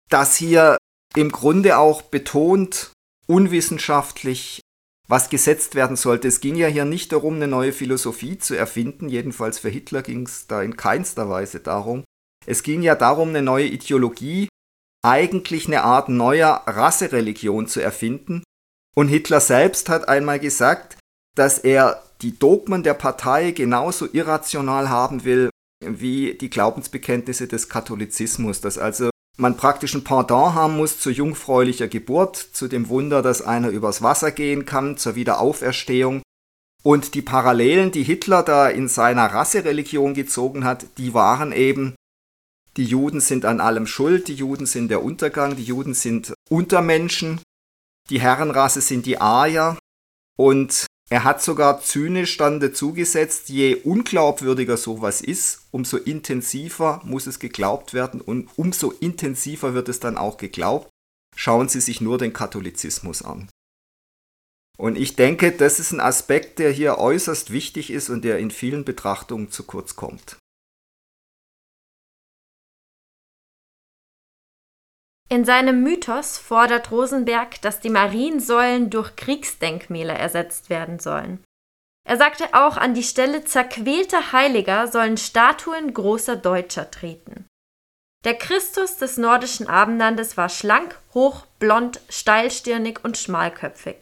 dass 0.10 0.38
hier 0.38 0.78
im 1.16 1.32
Grunde 1.32 1.78
auch 1.78 2.02
betont, 2.02 2.94
unwissenschaftlich, 3.28 4.62
was 5.10 5.30
gesetzt 5.30 5.76
werden 5.76 5.98
sollte. 5.98 6.30
Es 6.30 6.40
ging 6.40 6.56
ja 6.56 6.68
hier 6.68 6.86
nicht 6.86 7.12
darum, 7.12 7.36
eine 7.36 7.48
neue 7.48 7.74
Philosophie 7.74 8.38
zu 8.38 8.56
erfinden, 8.56 9.10
jedenfalls 9.10 9.60
für 9.60 9.70
Hitler 9.70 10.02
ging 10.02 10.26
es 10.26 10.48
da 10.48 10.62
in 10.62 10.78
keinster 10.78 11.30
Weise 11.30 11.60
darum. 11.60 12.04
Es 12.46 12.64
ging 12.64 12.82
ja 12.82 12.96
darum, 12.96 13.30
eine 13.30 13.42
neue 13.42 13.68
Ideologie, 13.68 14.48
eigentlich 15.06 15.68
eine 15.68 15.84
Art 15.84 16.08
neuer 16.08 16.64
Rassereligion 16.66 17.68
zu 17.68 17.82
erfinden. 17.82 18.44
Und 18.96 19.10
Hitler 19.10 19.42
selbst 19.42 19.90
hat 19.90 20.08
einmal 20.08 20.40
gesagt, 20.40 20.98
dass 21.38 21.60
er 21.60 22.02
die 22.22 22.38
Dogmen 22.38 22.84
der 22.84 22.96
Partei 22.96 23.52
genauso 23.52 24.08
irrational 24.12 24.90
haben 24.90 25.24
will 25.24 25.50
wie 25.80 26.34
die 26.34 26.50
Glaubensbekenntnisse 26.50 27.48
des 27.48 27.70
Katholizismus, 27.70 28.60
dass 28.62 28.80
also 28.80 29.12
man 29.38 29.56
praktisch 29.56 29.94
ein 29.94 30.04
Pendant 30.04 30.56
haben 30.56 30.78
muss 30.78 31.00
zu 31.00 31.12
jungfräulicher 31.12 31.88
Geburt, 31.88 32.38
zu 32.38 32.68
dem 32.68 32.90
Wunder, 32.90 33.22
dass 33.22 33.44
einer 33.44 33.70
übers 33.70 34.02
Wasser 34.02 34.32
gehen 34.32 34.66
kann, 34.66 34.98
zur 34.98 35.14
Wiederauferstehung. 35.14 36.24
Und 36.84 37.14
die 37.14 37.22
Parallelen, 37.22 37.92
die 37.92 38.04
Hitler 38.04 38.42
da 38.42 38.68
in 38.68 38.88
seiner 38.88 39.28
Rassereligion 39.28 40.16
gezogen 40.16 40.64
hat, 40.64 40.88
die 40.98 41.14
waren 41.14 41.52
eben, 41.52 41.94
die 42.78 42.86
Juden 42.86 43.20
sind 43.20 43.46
an 43.46 43.62
allem 43.62 43.86
schuld, 43.86 44.28
die 44.28 44.36
Juden 44.36 44.66
sind 44.66 44.90
der 44.90 45.04
Untergang, 45.04 45.56
die 45.56 45.64
Juden 45.64 45.94
sind 45.94 46.34
Untermenschen, 46.50 47.40
die 48.10 48.20
Herrenrasse 48.20 48.82
sind 48.82 49.06
die 49.06 49.20
Arier 49.20 49.78
und 50.36 50.88
er 51.10 51.24
hat 51.24 51.42
sogar 51.42 51.82
zynisch 51.82 52.36
dann 52.38 52.60
dazu 52.60 52.92
gesetzt, 52.92 53.48
je 53.48 53.76
unglaubwürdiger 53.76 54.76
sowas 54.76 55.22
ist, 55.22 55.68
umso 55.72 55.98
intensiver 55.98 57.02
muss 57.06 57.28
es 57.28 57.40
geglaubt 57.40 57.94
werden 57.94 58.20
und 58.20 58.50
umso 58.58 58.92
intensiver 58.92 59.74
wird 59.74 59.88
es 59.88 60.02
dann 60.02 60.18
auch 60.18 60.38
geglaubt. 60.38 60.90
Schauen 61.36 61.70
Sie 61.70 61.80
sich 61.80 62.02
nur 62.02 62.18
den 62.18 62.34
Katholizismus 62.34 63.22
an. 63.22 63.48
Und 64.78 64.98
ich 64.98 65.16
denke, 65.16 65.52
das 65.52 65.80
ist 65.80 65.92
ein 65.92 66.00
Aspekt, 66.00 66.60
der 66.60 66.72
hier 66.72 66.98
äußerst 66.98 67.52
wichtig 67.52 67.90
ist 67.90 68.10
und 68.10 68.24
der 68.24 68.38
in 68.40 68.52
vielen 68.52 68.84
Betrachtungen 68.84 69.50
zu 69.50 69.64
kurz 69.64 69.96
kommt. 69.96 70.38
In 75.30 75.44
seinem 75.44 75.84
Mythos 75.84 76.38
fordert 76.38 76.92
Rosenberg, 76.92 77.62
dass 77.62 77.80
die 77.82 77.90
Mariensäulen 77.90 78.90
durch 78.90 79.16
Kriegsdenkmäler 79.16 80.16
ersetzt 80.16 80.70
werden 80.70 81.00
sollen. 81.00 81.44
Er 82.08 82.16
sagte 82.16 82.54
auch, 82.54 82.78
an 82.78 82.94
die 82.94 83.04
Stelle 83.04 83.44
zerquälter 83.44 84.32
Heiliger 84.32 84.88
sollen 84.88 85.18
Statuen 85.18 85.94
großer 85.94 86.38
Deutscher 86.38 86.90
treten. 86.90 87.46
Der 88.24 88.36
Christus 88.36 88.96
des 88.98 89.18
nordischen 89.18 89.68
Abendlandes 89.68 90.38
war 90.38 90.48
schlank, 90.48 90.98
hoch, 91.14 91.46
blond, 91.60 92.00
steilstirnig 92.10 93.04
und 93.04 93.18
schmalköpfig. 93.18 94.02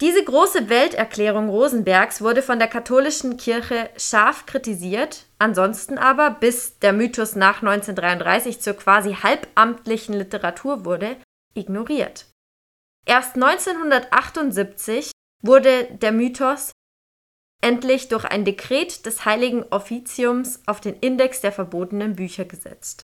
Diese 0.00 0.24
große 0.24 0.68
Welterklärung 0.68 1.48
Rosenbergs 1.48 2.20
wurde 2.20 2.42
von 2.42 2.58
der 2.58 2.66
katholischen 2.66 3.36
Kirche 3.36 3.90
scharf 3.96 4.44
kritisiert, 4.44 5.26
ansonsten 5.38 5.98
aber, 5.98 6.32
bis 6.32 6.80
der 6.80 6.92
Mythos 6.92 7.36
nach 7.36 7.62
1933 7.62 8.60
zur 8.60 8.74
quasi 8.74 9.14
halbamtlichen 9.14 10.14
Literatur 10.14 10.84
wurde, 10.84 11.16
ignoriert. 11.54 12.26
Erst 13.06 13.36
1978 13.36 15.12
wurde 15.42 15.84
der 15.92 16.10
Mythos 16.10 16.72
endlich 17.62 18.08
durch 18.08 18.24
ein 18.24 18.44
Dekret 18.44 19.06
des 19.06 19.24
Heiligen 19.24 19.62
Offiziums 19.70 20.60
auf 20.66 20.80
den 20.80 20.94
Index 21.00 21.40
der 21.40 21.52
verbotenen 21.52 22.16
Bücher 22.16 22.44
gesetzt. 22.44 23.02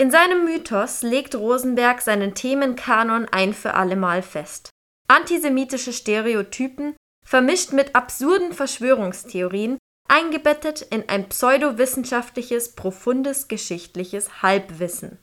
In 0.00 0.10
seinem 0.10 0.46
Mythos 0.46 1.02
legt 1.02 1.34
Rosenberg 1.34 2.00
seinen 2.00 2.34
Themenkanon 2.34 3.28
ein 3.28 3.52
für 3.52 3.74
allemal 3.74 4.22
fest. 4.22 4.70
Antisemitische 5.08 5.92
Stereotypen, 5.92 6.96
vermischt 7.22 7.74
mit 7.74 7.94
absurden 7.94 8.54
Verschwörungstheorien, 8.54 9.76
eingebettet 10.08 10.80
in 10.80 11.06
ein 11.10 11.28
pseudowissenschaftliches, 11.28 12.74
profundes 12.76 13.46
geschichtliches 13.46 14.40
Halbwissen. 14.40 15.18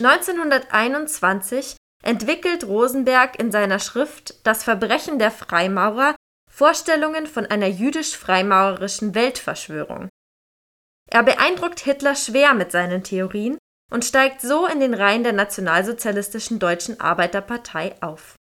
1921 0.00 1.76
entwickelt 2.02 2.64
Rosenberg 2.64 3.38
in 3.38 3.52
seiner 3.52 3.78
Schrift 3.78 4.46
Das 4.46 4.64
Verbrechen 4.64 5.18
der 5.18 5.32
Freimaurer 5.32 6.16
Vorstellungen 6.50 7.26
von 7.26 7.44
einer 7.44 7.68
jüdisch-freimaurerischen 7.68 9.14
Weltverschwörung. 9.14 10.08
Er 11.10 11.22
beeindruckt 11.22 11.80
Hitler 11.80 12.14
schwer 12.14 12.54
mit 12.54 12.70
seinen 12.70 13.02
Theorien 13.02 13.58
und 13.90 14.04
steigt 14.04 14.40
so 14.40 14.66
in 14.66 14.80
den 14.80 14.94
Reihen 14.94 15.24
der 15.24 15.32
nationalsozialistischen 15.32 16.58
Deutschen 16.58 17.00
Arbeiterpartei 17.00 17.94
auf. 18.02 18.36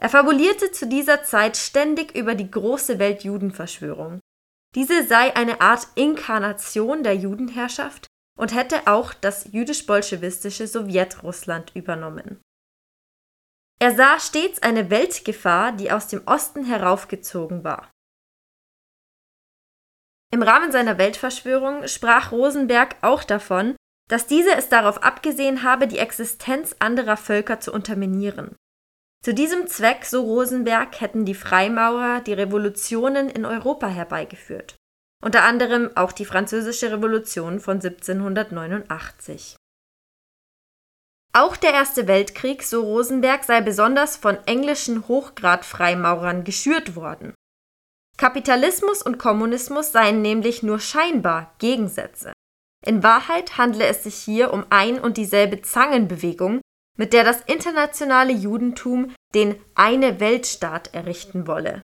Er 0.00 0.08
fabulierte 0.08 0.70
zu 0.72 0.86
dieser 0.86 1.24
Zeit 1.24 1.56
ständig 1.56 2.16
über 2.16 2.34
die 2.34 2.50
große 2.50 2.98
Weltjudenverschwörung. 2.98 4.20
Diese 4.74 5.06
sei 5.06 5.34
eine 5.34 5.60
Art 5.60 5.88
Inkarnation 5.94 7.02
der 7.02 7.16
Judenherrschaft 7.16 8.06
und 8.38 8.54
hätte 8.54 8.86
auch 8.86 9.14
das 9.14 9.52
jüdisch-bolschewistische 9.52 10.66
Sowjetrussland 10.66 11.74
übernommen. 11.74 12.40
Er 13.80 13.94
sah 13.94 14.18
stets 14.20 14.62
eine 14.62 14.90
Weltgefahr, 14.90 15.72
die 15.72 15.90
aus 15.90 16.08
dem 16.08 16.26
Osten 16.26 16.64
heraufgezogen 16.64 17.64
war. 17.64 17.90
Im 20.30 20.42
Rahmen 20.42 20.72
seiner 20.72 20.98
Weltverschwörung 20.98 21.86
sprach 21.88 22.32
Rosenberg 22.32 22.96
auch 23.00 23.24
davon, 23.24 23.76
dass 24.08 24.26
diese 24.26 24.54
es 24.54 24.68
darauf 24.68 25.02
abgesehen 25.02 25.62
habe, 25.62 25.86
die 25.86 25.98
Existenz 25.98 26.76
anderer 26.78 27.16
Völker 27.16 27.60
zu 27.60 27.72
unterminieren. 27.72 28.56
Zu 29.24 29.34
diesem 29.34 29.66
Zweck, 29.66 30.04
so 30.04 30.22
Rosenberg, 30.22 31.00
hätten 31.00 31.24
die 31.24 31.34
Freimaurer 31.34 32.20
die 32.20 32.34
Revolutionen 32.34 33.28
in 33.28 33.44
Europa 33.44 33.88
herbeigeführt, 33.88 34.76
unter 35.22 35.42
anderem 35.42 35.90
auch 35.96 36.12
die 36.12 36.24
Französische 36.24 36.92
Revolution 36.92 37.58
von 37.58 37.80
1789. 37.80 39.56
Auch 41.32 41.56
der 41.56 41.72
Erste 41.72 42.06
Weltkrieg, 42.06 42.62
so 42.62 42.82
Rosenberg, 42.82 43.44
sei 43.44 43.60
besonders 43.60 44.16
von 44.16 44.36
englischen 44.46 45.08
Hochgrad-Freimaurern 45.08 46.44
geschürt 46.44 46.96
worden. 46.96 47.34
Kapitalismus 48.18 49.00
und 49.00 49.18
Kommunismus 49.18 49.92
seien 49.92 50.20
nämlich 50.22 50.64
nur 50.64 50.80
scheinbar 50.80 51.54
Gegensätze. 51.58 52.32
In 52.84 53.04
Wahrheit 53.04 53.56
handle 53.56 53.86
es 53.86 54.02
sich 54.02 54.16
hier 54.16 54.52
um 54.52 54.66
ein 54.70 54.98
und 54.98 55.16
dieselbe 55.16 55.62
Zangenbewegung, 55.62 56.60
mit 56.98 57.12
der 57.12 57.22
das 57.22 57.40
internationale 57.42 58.32
Judentum 58.32 59.14
den 59.34 59.54
eine 59.76 60.18
Weltstaat 60.18 60.94
errichten 60.94 61.46
wolle. 61.46 61.80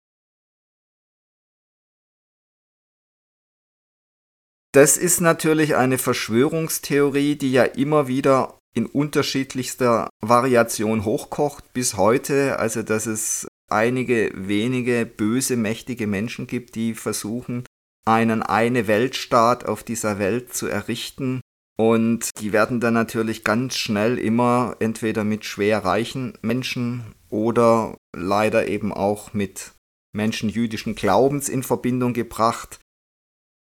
Das 4.72 4.98
ist 4.98 5.22
natürlich 5.22 5.76
eine 5.76 5.96
Verschwörungstheorie, 5.96 7.36
die 7.36 7.52
ja 7.52 7.64
immer 7.64 8.06
wieder 8.06 8.58
in 8.74 8.84
unterschiedlichster 8.84 10.10
Variation 10.20 11.06
hochkocht 11.06 11.72
bis 11.72 11.96
heute, 11.96 12.58
also 12.58 12.82
dass 12.82 13.06
es 13.06 13.48
einige 13.68 14.30
wenige 14.34 15.06
böse, 15.06 15.56
mächtige 15.56 16.06
Menschen 16.06 16.46
gibt, 16.46 16.74
die 16.74 16.94
versuchen, 16.94 17.64
einen 18.06 18.42
eine 18.42 18.86
Weltstaat 18.86 19.66
auf 19.66 19.84
dieser 19.84 20.18
Welt 20.18 20.54
zu 20.54 20.66
errichten. 20.66 21.40
Und 21.76 22.30
die 22.40 22.52
werden 22.52 22.80
dann 22.80 22.94
natürlich 22.94 23.44
ganz 23.44 23.76
schnell 23.76 24.18
immer 24.18 24.76
entweder 24.80 25.22
mit 25.24 25.44
schwer 25.44 25.84
reichen 25.84 26.36
Menschen 26.42 27.14
oder 27.28 27.96
leider 28.16 28.66
eben 28.66 28.92
auch 28.92 29.32
mit 29.32 29.72
Menschen 30.12 30.48
jüdischen 30.48 30.94
Glaubens 30.94 31.48
in 31.48 31.62
Verbindung 31.62 32.14
gebracht. 32.14 32.80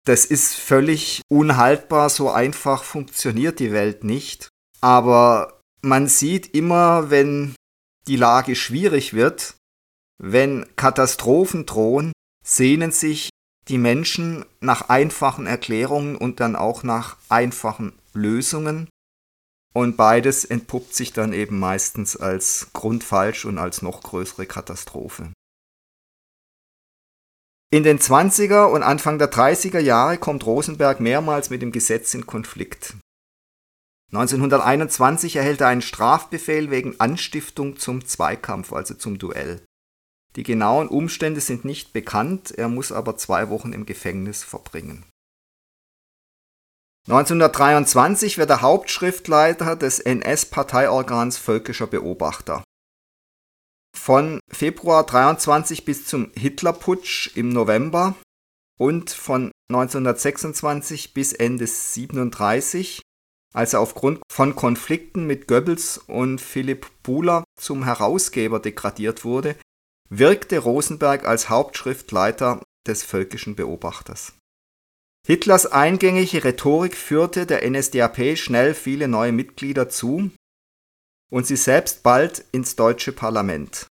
Das 0.05 0.25
ist 0.25 0.55
völlig 0.55 1.23
unhaltbar, 1.29 2.11
so 2.11 2.31
einfach 2.31 2.83
funktioniert 2.83 3.61
die 3.61 3.73
Welt 3.73 4.03
nicht. 4.03 4.49
Aber 4.81 5.61
man 5.81 6.09
sieht 6.09 6.55
immer, 6.55 7.11
wenn 7.11 7.55
die 8.09 8.17
Lage 8.17 8.57
schwierig 8.57 9.15
wird, 9.15 9.55
wenn 10.23 10.65
Katastrophen 10.77 11.67
drohen, 11.67 12.13
sehnen 12.45 12.93
sich 12.93 13.29
die 13.69 13.77
Menschen 13.77 14.45
nach 14.61 14.89
einfachen 14.89 15.47
Erklärungen 15.47 16.17
und 16.17 16.39
dann 16.39 16.55
auch 16.55 16.85
nach 16.85 17.17
einfachen 17.29 17.93
Lösungen. 18.13 18.89
Und 19.75 19.97
beides 19.97 20.45
entpuppt 20.45 20.95
sich 20.95 21.13
dann 21.13 21.33
eben 21.33 21.59
meistens 21.59 22.17
als 22.17 22.69
grundfalsch 22.73 23.45
und 23.47 23.59
als 23.59 23.83
noch 23.83 24.03
größere 24.03 24.47
Katastrophe. 24.47 25.33
In 27.73 27.83
den 27.83 27.99
20er 27.99 28.67
und 28.67 28.83
Anfang 28.83 29.19
der 29.19 29.33
30er 29.33 29.81
Jahre 29.81 30.19
kommt 30.19 30.47
Rosenberg 30.47 31.01
mehrmals 31.01 31.51
mit 31.51 31.63
dem 31.63 31.73
Gesetz 31.73 32.15
in 32.15 32.27
Konflikt. 32.27 32.95
1921 34.13 35.37
erhält 35.37 35.63
er 35.63 35.69
einen 35.69 35.83
Strafbefehl 35.83 36.71
wegen 36.71 37.01
Anstiftung 37.01 37.79
zum 37.79 38.05
Zweikampf, 38.05 38.73
also 38.73 38.95
zum 38.95 39.19
Duell. 39.19 39.63
Die 40.37 40.43
genauen 40.43 40.89
Umstände 40.89 41.41
sind 41.41 41.65
nicht 41.65 41.93
bekannt, 41.93 42.53
er 42.53 42.69
muss 42.69 42.93
aber 42.93 43.17
zwei 43.17 43.51
Wochen 43.51 43.73
im 43.73 43.87
Gefängnis 43.87 44.45
verbringen. 44.45 45.05
1923 47.09 48.39
wird 48.39 48.49
er 48.51 48.63
Hauptschriftleiter 48.63 49.77
des 49.77 49.99
NS-Parteiorgans 49.99 51.37
Völkischer 51.37 51.89
Beobachter. 51.89 52.63
Von 53.97 54.41
Februar 54.51 55.05
23 55.05 55.85
bis 55.85 56.07
zum 56.07 56.31
Hitlerputsch 56.35 57.37
im 57.37 57.51
November 57.51 58.15
und 58.79 59.11
von 59.11 59.51
1926 59.71 61.13
bis 61.13 61.33
Ende 61.33 61.67
37 61.67 63.03
als 63.53 63.75
er 63.75 63.81
aufgrund 63.81 64.21
von 64.31 64.57
Konflikten 64.57 65.27
mit 65.27 65.47
Goebbels 65.47 65.99
und 65.99 66.41
Philipp 66.41 66.87
Buhler 67.03 67.45
zum 67.61 67.85
Herausgeber 67.85 68.61
degradiert 68.61 69.25
wurde, 69.25 69.57
wirkte 70.19 70.59
Rosenberg 70.59 71.27
als 71.27 71.49
Hauptschriftleiter 71.49 72.63
des 72.87 73.03
Völkischen 73.03 73.57
Beobachters. 73.57 74.35
Hitlers 75.27 75.67
eingängige 75.67 76.45
Rhetorik 76.45 76.97
führte 76.97 77.47
der 77.47 77.69
NSDAP 77.69 78.37
schnell 78.37 78.75
viele 78.75 79.09
neue 79.09 79.33
Mitglieder 79.33 79.89
zu 79.89 80.31
und 81.33 81.47
sie 81.47 81.57
selbst 81.57 82.03
bald 82.03 82.45
ins 82.53 82.77
deutsche 82.77 83.13
Parlament. 83.13 83.87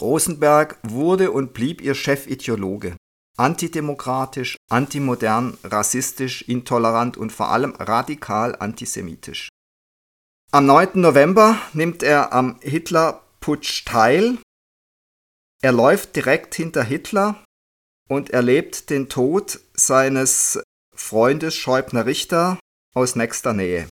Rosenberg 0.00 0.78
wurde 0.82 1.30
und 1.32 1.52
blieb 1.54 1.80
ihr 1.80 1.94
Chefideologe 1.94 2.96
antidemokratisch, 3.36 4.56
antimodern, 4.70 5.56
rassistisch, 5.64 6.42
intolerant 6.42 7.16
und 7.16 7.32
vor 7.32 7.48
allem 7.48 7.74
radikal 7.76 8.54
antisemitisch. 8.56 9.48
Am 10.50 10.66
9. 10.66 11.00
November 11.00 11.58
nimmt 11.72 12.02
er 12.02 12.32
am 12.32 12.58
Hitlerputsch 12.60 13.84
teil. 13.86 14.38
Er 15.64 15.70
läuft 15.70 16.16
direkt 16.16 16.56
hinter 16.56 16.82
Hitler 16.82 17.44
und 18.08 18.30
erlebt 18.30 18.90
den 18.90 19.08
Tod 19.08 19.60
seines 19.74 20.60
Freundes 20.92 21.54
Scheubner 21.54 22.04
Richter 22.04 22.58
aus 22.94 23.14
nächster 23.14 23.52
Nähe. 23.52 23.88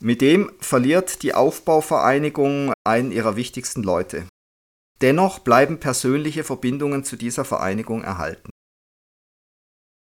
Mit 0.00 0.20
dem 0.20 0.50
verliert 0.60 1.22
die 1.22 1.32
Aufbauvereinigung 1.32 2.72
einen 2.84 3.12
ihrer 3.12 3.36
wichtigsten 3.36 3.84
Leute. 3.84 4.26
Dennoch 5.00 5.38
bleiben 5.38 5.78
persönliche 5.78 6.42
Verbindungen 6.42 7.04
zu 7.04 7.16
dieser 7.16 7.44
Vereinigung 7.44 8.02
erhalten. 8.02 8.50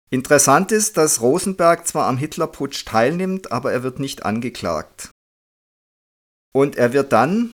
Interessant 0.09 0.71
ist, 0.71 0.95
dass 0.95 1.19
Rosenberg 1.19 1.85
zwar 1.85 2.07
am 2.07 2.17
Hitlerputsch 2.17 2.85
teilnimmt, 2.85 3.51
aber 3.51 3.73
er 3.73 3.83
wird 3.83 3.99
nicht 3.99 4.23
angeklagt. 4.23 5.11
Und 6.53 6.77
er 6.77 6.93
wird 6.93 7.11
dann, 7.11 7.51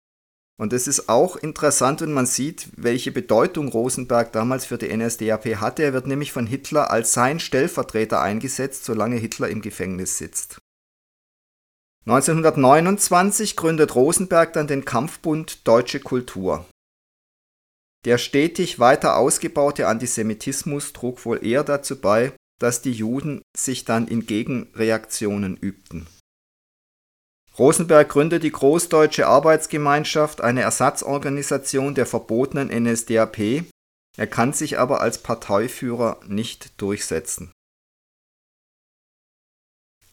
und 0.58 0.72
das 0.72 0.86
ist 0.86 1.08
auch 1.08 1.36
interessant, 1.36 2.02
wenn 2.02 2.12
man 2.12 2.26
sieht, 2.26 2.68
welche 2.76 3.10
Bedeutung 3.10 3.68
Rosenberg 3.68 4.32
damals 4.32 4.66
für 4.66 4.78
die 4.78 4.94
NSDAP 4.94 5.56
hatte, 5.56 5.82
er 5.82 5.92
wird 5.92 6.06
nämlich 6.06 6.32
von 6.32 6.46
Hitler 6.46 6.90
als 6.90 7.12
sein 7.12 7.40
Stellvertreter 7.40 8.20
eingesetzt, 8.20 8.84
solange 8.84 9.16
Hitler 9.16 9.48
im 9.48 9.62
Gefängnis 9.62 10.18
sitzt. 10.18 10.58
1929 12.04 13.56
gründet 13.56 13.94
Rosenberg 13.94 14.52
dann 14.52 14.66
den 14.66 14.84
Kampfbund 14.84 15.66
Deutsche 15.66 16.00
Kultur. 16.00 16.66
Der 18.04 18.18
stetig 18.18 18.80
weiter 18.80 19.16
ausgebaute 19.16 19.86
Antisemitismus 19.86 20.92
trug 20.92 21.24
wohl 21.24 21.44
eher 21.46 21.62
dazu 21.62 22.00
bei, 22.00 22.32
dass 22.58 22.82
die 22.82 22.92
Juden 22.92 23.42
sich 23.56 23.84
dann 23.84 24.08
in 24.08 24.26
Gegenreaktionen 24.26 25.56
übten. 25.56 26.08
Rosenberg 27.58 28.08
gründet 28.08 28.42
die 28.42 28.52
Großdeutsche 28.52 29.26
Arbeitsgemeinschaft, 29.26 30.40
eine 30.40 30.62
Ersatzorganisation 30.62 31.94
der 31.94 32.06
verbotenen 32.06 32.68
NSDAP. 32.68 33.64
Er 34.16 34.26
kann 34.26 34.52
sich 34.52 34.78
aber 34.78 35.00
als 35.00 35.18
Parteiführer 35.18 36.20
nicht 36.26 36.80
durchsetzen. 36.80 37.52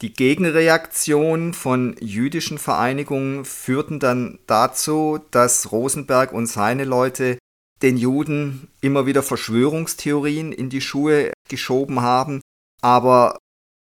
Die 0.02 0.13
Gegenreaktion 0.13 1.54
von 1.54 1.97
jüdischen 1.99 2.58
Vereinigungen 2.58 3.43
führten 3.43 3.99
dann 3.99 4.39
dazu, 4.47 5.19
dass 5.32 5.73
Rosenberg 5.73 6.32
und 6.32 6.47
seine 6.47 6.86
Leute 6.86 7.38
den 7.82 7.97
Juden 7.97 8.69
immer 8.80 9.06
wieder 9.06 9.23
Verschwörungstheorien 9.23 10.54
in 10.54 10.69
die 10.69 10.82
Schuhe 10.82 11.34
geschoben 11.49 12.02
haben, 12.02 12.39
aber 12.82 13.38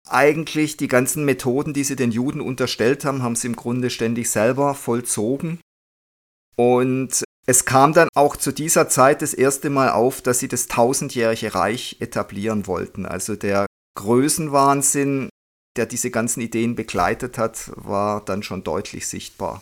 eigentlich 0.10 0.78
die 0.78 0.88
ganzen 0.88 1.26
Methoden, 1.26 1.74
die 1.74 1.84
sie 1.84 1.96
den 1.96 2.12
Juden 2.12 2.42
unterstellt 2.42 3.06
haben, 3.06 3.24
haben 3.24 3.36
sie 3.36 3.48
im 3.48 3.56
Grunde 3.56 3.90
ständig 3.90 4.30
selber 4.30 4.74
vollzogen. 4.74 5.60
Und 6.56 7.24
es 7.46 7.66
kam 7.66 7.94
dann 7.94 8.10
auch 8.16 8.36
zu 8.36 8.52
dieser 8.52 8.90
Zeit 8.90 9.22
das 9.22 9.34
erste 9.34 9.70
Mal 9.70 9.92
auf, 9.92 10.22
dass 10.22 10.40
sie 10.40 10.48
das 10.48 10.68
tausendjährige 10.68 11.56
Reich 11.56 11.98
etablieren 12.00 12.68
wollten. 12.68 13.06
Also 13.06 13.36
der 13.36 13.66
Größenwahnsinn 13.96 15.30
der 15.78 15.86
diese 15.86 16.12
ganzen 16.12 16.42
Ideen 16.42 16.76
begleitet 16.76 17.38
hat, 17.38 17.72
war 17.76 18.24
dann 18.26 18.44
schon 18.44 18.64
deutlich 18.64 19.08
sichtbar. 19.08 19.62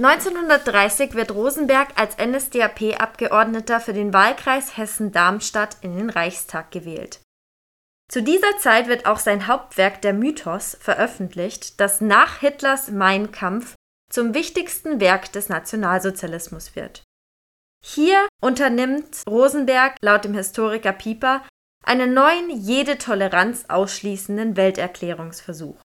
(1930) 0.00 1.14
wird 1.14 1.32
Rosenberg 1.32 1.88
als 1.96 2.16
NSDAP-Abgeordneter 2.16 3.80
für 3.80 3.92
den 3.92 4.12
Wahlkreis 4.12 4.76
Hessen-Darmstadt 4.76 5.76
in 5.82 5.96
den 5.96 6.10
Reichstag 6.10 6.70
gewählt. 6.70 7.20
Zu 8.10 8.22
dieser 8.22 8.56
Zeit 8.58 8.88
wird 8.88 9.06
auch 9.06 9.18
sein 9.18 9.46
Hauptwerk 9.46 10.02
Der 10.02 10.12
Mythos 10.12 10.76
veröffentlicht, 10.80 11.80
das 11.80 12.00
nach 12.00 12.40
Hitlers 12.40 12.90
Mein 12.90 13.30
Kampf 13.30 13.74
zum 14.10 14.34
wichtigsten 14.34 15.00
Werk 15.00 15.30
des 15.32 15.48
Nationalsozialismus 15.48 16.74
wird 16.74 17.04
hier 17.82 18.28
unternimmt 18.42 19.22
Rosenberg 19.28 19.96
laut 20.02 20.24
dem 20.24 20.34
Historiker 20.34 20.92
Pieper 20.92 21.42
einen 21.84 22.12
neuen, 22.12 22.50
jede 22.50 22.98
Toleranz 22.98 23.64
ausschließenden 23.68 24.56
Welterklärungsversuch. 24.56 25.80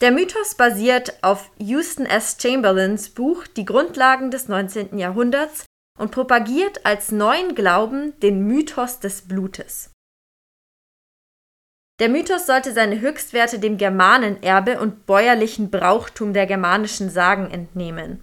Der 0.00 0.12
Mythos 0.12 0.54
basiert 0.54 1.22
auf 1.22 1.50
Houston 1.58 2.06
S. 2.06 2.36
Chamberlains 2.40 3.10
Buch 3.10 3.46
Die 3.46 3.64
Grundlagen 3.64 4.30
des 4.30 4.48
19. 4.48 4.96
Jahrhunderts 4.98 5.64
und 5.98 6.12
propagiert 6.12 6.86
als 6.86 7.10
neuen 7.10 7.54
Glauben 7.54 8.18
den 8.20 8.46
Mythos 8.46 9.00
des 9.00 9.22
Blutes. 9.22 9.90
Der 12.00 12.08
Mythos 12.08 12.46
sollte 12.46 12.72
seine 12.72 13.00
Höchstwerte 13.00 13.58
dem 13.58 13.76
Germanenerbe 13.76 14.80
und 14.80 15.06
bäuerlichen 15.06 15.70
Brauchtum 15.70 16.32
der 16.32 16.46
germanischen 16.46 17.10
Sagen 17.10 17.50
entnehmen 17.50 18.22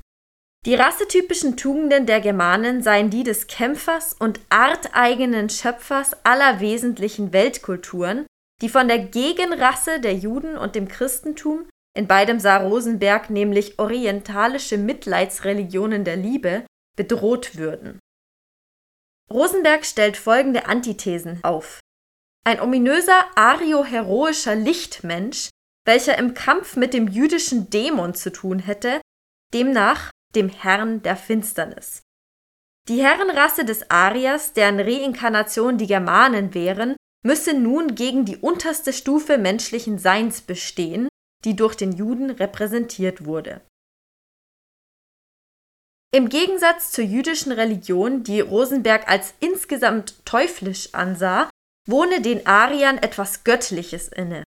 die 0.65 0.73
rassetypischen 0.73 1.57
Tugenden 1.57 2.07
der 2.07 2.21
Germanen 2.21 2.81
seien 2.81 3.11
die 3.11 3.23
des 3.23 3.45
Kämpfers 3.45 4.15
und 4.17 4.39
arteigenen 4.49 5.49
Schöpfers 5.49 6.13
aller 6.25 6.59
wesentlichen 6.59 7.33
Weltkulturen, 7.33 8.25
die 8.65 8.69
von 8.69 8.87
der 8.87 8.97
Gegenrasse 8.97 9.99
der 9.99 10.15
Juden 10.15 10.57
und 10.57 10.73
dem 10.73 10.87
Christentum, 10.87 11.69
in 11.95 12.07
beidem 12.07 12.39
sah 12.39 12.57
Rosenberg 12.57 13.29
nämlich 13.29 13.77
orientalische 13.77 14.79
Mitleidsreligionen 14.79 16.03
der 16.03 16.15
Liebe, 16.15 16.65
bedroht 16.97 17.57
würden. 17.57 17.99
Rosenberg 19.31 19.85
stellt 19.85 20.17
folgende 20.17 20.65
Antithesen 20.65 21.43
auf. 21.43 21.79
Ein 22.43 22.59
ominöser 22.59 23.25
arioheroischer 23.35 24.55
Lichtmensch, 24.55 25.49
welcher 25.85 26.17
im 26.17 26.33
Kampf 26.33 26.75
mit 26.75 26.95
dem 26.95 27.07
jüdischen 27.07 27.69
Dämon 27.69 28.15
zu 28.15 28.31
tun 28.31 28.57
hätte, 28.57 28.99
demnach 29.53 30.09
dem 30.33 30.49
Herrn 30.49 31.03
der 31.03 31.17
Finsternis. 31.17 32.01
Die 32.87 33.03
Herrenrasse 33.03 33.63
des 33.63 33.91
Ariers, 33.91 34.53
deren 34.53 34.79
Reinkarnation 34.79 35.77
die 35.77 35.85
Germanen 35.85 36.55
wären, 36.55 36.95
müsse 37.25 37.53
nun 37.53 37.95
gegen 37.95 38.23
die 38.23 38.37
unterste 38.37 38.93
Stufe 38.93 39.37
menschlichen 39.37 39.97
Seins 39.97 40.41
bestehen, 40.41 41.07
die 41.43 41.55
durch 41.55 41.75
den 41.75 41.91
Juden 41.91 42.29
repräsentiert 42.29 43.25
wurde. 43.25 43.61
Im 46.13 46.29
Gegensatz 46.29 46.91
zur 46.91 47.03
jüdischen 47.03 47.51
Religion, 47.51 48.23
die 48.23 48.39
Rosenberg 48.39 49.09
als 49.09 49.33
insgesamt 49.41 50.25
teuflisch 50.25 50.93
ansah, 50.93 51.49
wohne 51.87 52.21
den 52.21 52.47
Ariern 52.47 52.97
etwas 52.97 53.43
Göttliches 53.43 54.07
inne. 54.07 54.43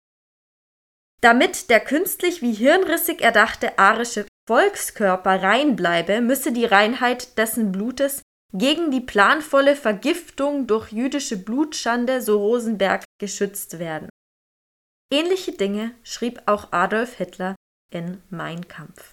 Damit 1.23 1.71
der 1.71 1.81
künstlich 1.81 2.43
wie 2.43 2.53
hirnrissig 2.53 3.21
erdachte 3.21 3.79
arische 3.79 4.27
Volkskörper 4.47 5.43
rein 5.43 5.75
bleibe, 5.75 6.21
müsse 6.21 6.53
die 6.53 6.67
Reinheit 6.67 7.37
dessen 7.37 7.73
Blutes 7.73 8.23
gegen 8.59 8.91
die 8.91 9.01
planvolle 9.01 9.77
Vergiftung 9.77 10.67
durch 10.67 10.93
jüdische 10.93 11.37
Blutschande, 11.37 12.23
so 12.23 12.39
Rosenberg, 12.39 13.05
geschützt 13.21 13.79
werden. 13.79 14.09
Ähnliche 15.13 15.53
Dinge 15.53 15.95
schrieb 16.03 16.43
auch 16.47 16.73
Adolf 16.73 17.15
Hitler 17.15 17.55
in 17.93 18.23
Mein 18.31 18.67
Kampf. 18.67 19.13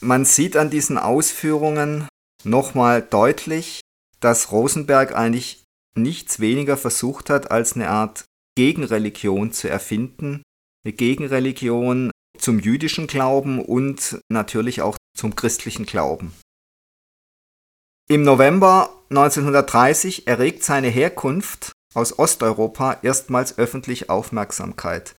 Man 0.00 0.24
sieht 0.24 0.56
an 0.56 0.70
diesen 0.70 0.98
Ausführungen 0.98 2.08
nochmal 2.44 3.00
deutlich, 3.02 3.80
dass 4.20 4.52
Rosenberg 4.52 5.14
eigentlich 5.14 5.64
nichts 5.96 6.40
weniger 6.40 6.76
versucht 6.76 7.30
hat, 7.30 7.50
als 7.50 7.74
eine 7.74 7.88
Art 7.88 8.24
Gegenreligion 8.56 9.52
zu 9.52 9.68
erfinden, 9.68 10.42
eine 10.84 10.92
Gegenreligion 10.92 12.10
zum 12.46 12.60
jüdischen 12.60 13.08
Glauben 13.08 13.60
und 13.60 14.20
natürlich 14.28 14.80
auch 14.80 14.96
zum 15.16 15.34
christlichen 15.34 15.84
Glauben. 15.84 16.32
Im 18.08 18.22
November 18.22 19.02
1930 19.10 20.28
erregt 20.28 20.62
seine 20.62 20.86
Herkunft 20.86 21.72
aus 21.92 22.20
Osteuropa 22.20 22.98
erstmals 23.02 23.58
öffentlich 23.58 24.10
Aufmerksamkeit. 24.10 25.16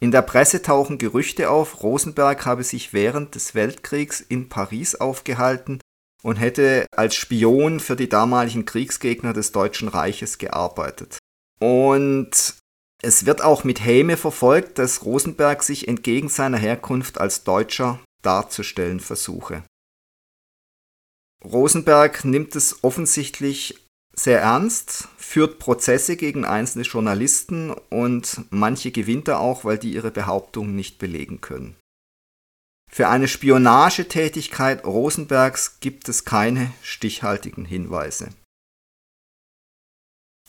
In 0.00 0.10
der 0.10 0.20
Presse 0.20 0.60
tauchen 0.60 0.98
Gerüchte 0.98 1.48
auf, 1.48 1.82
Rosenberg 1.82 2.44
habe 2.44 2.62
sich 2.62 2.92
während 2.92 3.36
des 3.36 3.54
Weltkriegs 3.54 4.20
in 4.20 4.50
Paris 4.50 4.94
aufgehalten 4.96 5.80
und 6.22 6.36
hätte 6.36 6.84
als 6.94 7.14
Spion 7.14 7.80
für 7.80 7.96
die 7.96 8.10
damaligen 8.10 8.66
Kriegsgegner 8.66 9.32
des 9.32 9.52
Deutschen 9.52 9.88
Reiches 9.88 10.36
gearbeitet. 10.36 11.16
Und 11.58 12.59
es 13.02 13.26
wird 13.26 13.42
auch 13.42 13.64
mit 13.64 13.84
Häme 13.84 14.16
verfolgt, 14.16 14.78
dass 14.78 15.04
Rosenberg 15.04 15.62
sich 15.62 15.88
entgegen 15.88 16.28
seiner 16.28 16.58
Herkunft 16.58 17.18
als 17.18 17.44
Deutscher 17.44 18.00
darzustellen 18.22 19.00
versuche. 19.00 19.62
Rosenberg 21.42 22.24
nimmt 22.24 22.54
es 22.54 22.84
offensichtlich 22.84 23.86
sehr 24.14 24.40
ernst, 24.42 25.08
führt 25.16 25.58
Prozesse 25.58 26.16
gegen 26.16 26.44
einzelne 26.44 26.84
Journalisten 26.84 27.70
und 27.70 28.44
manche 28.50 28.90
gewinnt 28.90 29.28
er 29.28 29.40
auch, 29.40 29.64
weil 29.64 29.78
die 29.78 29.94
ihre 29.94 30.10
Behauptungen 30.10 30.76
nicht 30.76 30.98
belegen 30.98 31.40
können. 31.40 31.76
Für 32.92 33.08
eine 33.08 33.28
Spionagetätigkeit 33.28 34.84
Rosenbergs 34.84 35.78
gibt 35.80 36.08
es 36.08 36.24
keine 36.24 36.72
stichhaltigen 36.82 37.64
Hinweise. 37.64 38.30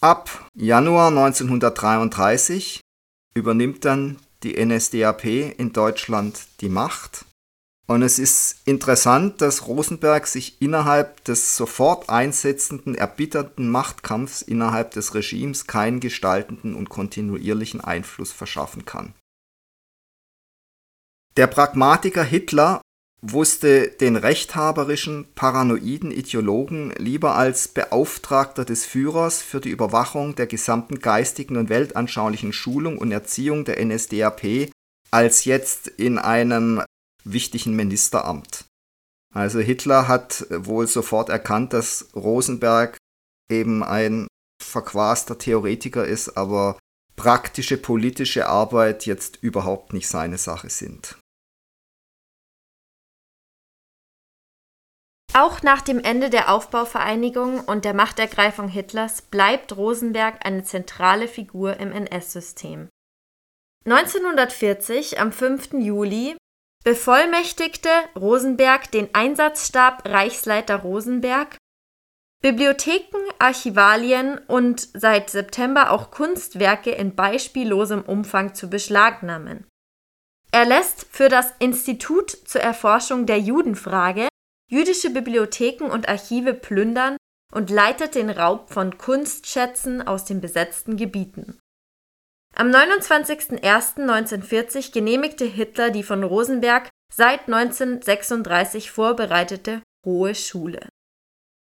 Ab 0.03 0.49
Januar 0.55 1.09
1933 1.09 2.81
übernimmt 3.35 3.85
dann 3.85 4.17
die 4.41 4.57
NSDAP 4.65 5.25
in 5.25 5.73
Deutschland 5.73 6.47
die 6.59 6.69
Macht. 6.69 7.25
Und 7.85 8.01
es 8.01 8.17
ist 8.17 8.61
interessant, 8.65 9.41
dass 9.41 9.67
Rosenberg 9.67 10.25
sich 10.25 10.59
innerhalb 10.59 11.23
des 11.25 11.55
sofort 11.55 12.09
einsetzenden, 12.09 12.95
erbitterten 12.95 13.69
Machtkampfs 13.69 14.41
innerhalb 14.41 14.89
des 14.91 15.13
Regimes 15.13 15.67
keinen 15.67 15.99
gestaltenden 15.99 16.73
und 16.73 16.89
kontinuierlichen 16.89 17.81
Einfluss 17.81 18.31
verschaffen 18.31 18.85
kann. 18.85 19.13
Der 21.37 21.45
Pragmatiker 21.45 22.23
Hitler 22.23 22.81
wusste 23.21 23.89
den 23.89 24.15
rechthaberischen, 24.15 25.27
paranoiden 25.35 26.11
Ideologen 26.11 26.91
lieber 26.97 27.35
als 27.35 27.67
Beauftragter 27.67 28.65
des 28.65 28.85
Führers 28.85 29.41
für 29.41 29.61
die 29.61 29.69
Überwachung 29.69 30.35
der 30.35 30.47
gesamten 30.47 30.99
geistigen 30.99 31.57
und 31.57 31.69
weltanschaulichen 31.69 32.51
Schulung 32.51 32.97
und 32.97 33.11
Erziehung 33.11 33.63
der 33.63 33.83
NSDAP 33.83 34.71
als 35.11 35.45
jetzt 35.45 35.87
in 35.87 36.17
einem 36.17 36.81
wichtigen 37.23 37.75
Ministeramt. 37.75 38.65
Also 39.33 39.59
Hitler 39.59 40.07
hat 40.07 40.47
wohl 40.49 40.87
sofort 40.87 41.29
erkannt, 41.29 41.73
dass 41.73 42.09
Rosenberg 42.15 42.97
eben 43.51 43.83
ein 43.83 44.27
verquaster 44.61 45.37
Theoretiker 45.37 46.05
ist, 46.05 46.37
aber 46.37 46.79
praktische 47.15 47.77
politische 47.77 48.47
Arbeit 48.47 49.05
jetzt 49.05 49.37
überhaupt 49.41 49.93
nicht 49.93 50.07
seine 50.07 50.37
Sache 50.37 50.69
sind. 50.69 51.17
Auch 55.33 55.61
nach 55.61 55.81
dem 55.81 56.03
Ende 56.03 56.29
der 56.29 56.51
Aufbauvereinigung 56.51 57.61
und 57.61 57.85
der 57.85 57.93
Machtergreifung 57.93 58.67
Hitlers 58.67 59.21
bleibt 59.21 59.77
Rosenberg 59.77 60.45
eine 60.45 60.63
zentrale 60.63 61.29
Figur 61.29 61.77
im 61.77 61.93
NS-System. 61.93 62.89
1940, 63.85 65.21
am 65.21 65.31
5. 65.31 65.73
Juli, 65.73 66.35
bevollmächtigte 66.83 67.89
Rosenberg 68.19 68.91
den 68.91 69.09
Einsatzstab 69.13 70.03
Reichsleiter 70.05 70.77
Rosenberg, 70.77 71.55
Bibliotheken, 72.41 73.21
Archivalien 73.39 74.39
und 74.47 74.89
seit 74.93 75.29
September 75.29 75.91
auch 75.91 76.11
Kunstwerke 76.11 76.91
in 76.91 77.15
beispiellosem 77.15 78.01
Umfang 78.01 78.53
zu 78.53 78.69
beschlagnahmen. 78.69 79.65
Er 80.51 80.65
lässt 80.65 81.05
für 81.09 81.29
das 81.29 81.53
Institut 81.59 82.31
zur 82.31 82.61
Erforschung 82.61 83.25
der 83.25 83.39
Judenfrage 83.39 84.27
jüdische 84.71 85.11
Bibliotheken 85.11 85.91
und 85.91 86.09
Archive 86.09 86.53
plündern 86.53 87.17
und 87.53 87.69
leitet 87.69 88.15
den 88.15 88.29
Raub 88.29 88.71
von 88.71 88.97
Kunstschätzen 88.97 90.01
aus 90.01 90.23
den 90.25 90.39
besetzten 90.41 90.97
Gebieten. 90.97 91.59
Am 92.55 92.71
29.01.1940 92.71 94.91
genehmigte 94.93 95.45
Hitler 95.45 95.91
die 95.91 96.03
von 96.03 96.23
Rosenberg 96.23 96.89
seit 97.13 97.41
1936 97.47 98.91
vorbereitete 98.91 99.81
Hohe 100.05 100.35
Schule. 100.35 100.87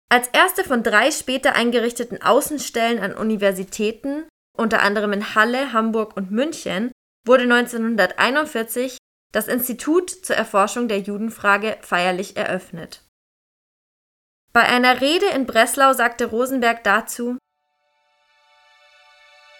Als 0.10 0.28
erste 0.30 0.64
von 0.64 0.84
drei 0.84 1.12
später 1.12 1.56
eingerichteten 1.56 2.22
Außenstellen 2.22 3.00
an 3.00 3.16
Universitäten, 3.16 4.28
unter 4.58 4.82
anderem 4.82 5.12
in 5.14 5.36
Halle, 5.36 5.74
Hamburg 5.74 6.16
und 6.16 6.32
München, 6.32 6.92
wurde 7.26 7.44
1941 7.44 8.98
das 9.34 9.48
Institut 9.48 10.10
zur 10.10 10.38
Erforschung 10.38 10.88
der 10.88 11.00
Judenfrage 11.00 11.78
feierlich 11.82 12.38
eröffnet. 12.38 13.02
Bei 14.54 14.62
einer 14.62 15.02
Rede 15.02 15.26
in 15.36 15.48
Breslau 15.48 15.94
sagte 15.94 16.28
Rosenberg 16.28 16.84
dazu 16.84 17.38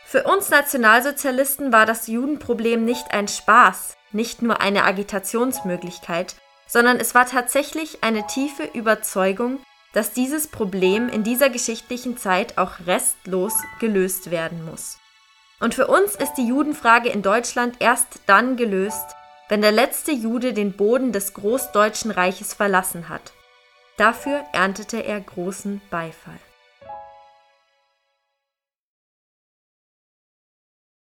Für 0.06 0.24
uns 0.24 0.50
Nationalsozialisten 0.50 1.74
war 1.74 1.88
das 1.88 2.08
Judenproblem 2.08 2.86
nicht 2.86 3.12
ein 3.12 3.28
Spaß, 3.28 3.96
nicht 4.12 4.44
nur 4.44 4.62
eine 4.62 4.84
Agitationsmöglichkeit, 4.84 6.36
sondern 6.68 7.00
es 7.00 7.16
war 7.16 7.26
tatsächlich 7.26 8.04
eine 8.04 8.28
tiefe 8.28 8.64
Überzeugung, 8.64 9.60
dass 9.94 10.14
dieses 10.14 10.48
Problem 10.48 11.10
in 11.10 11.24
dieser 11.24 11.50
geschichtlichen 11.50 12.18
Zeit 12.18 12.60
auch 12.60 12.74
restlos 12.86 13.54
gelöst 13.80 14.30
werden 14.30 14.64
muss. 14.66 15.00
Und 15.60 15.74
für 15.74 15.88
uns 15.88 16.16
ist 16.16 16.36
die 16.36 16.48
Judenfrage 16.48 17.10
in 17.10 17.24
Deutschland 17.24 17.78
erst 17.80 18.22
dann 18.28 18.56
gelöst, 18.56 19.16
wenn 19.54 19.62
der 19.62 19.72
letzte 19.72 20.12
Jude 20.12 20.52
den 20.52 20.74
Boden 20.74 21.12
des 21.12 21.36
Großdeutschen 21.36 22.10
Reiches 22.10 22.56
verlassen 22.56 23.08
hat. 23.08 23.34
Dafür 23.98 24.44
erntete 24.52 25.04
er 25.04 25.22
großen 25.22 25.80
Beifall. 25.92 26.40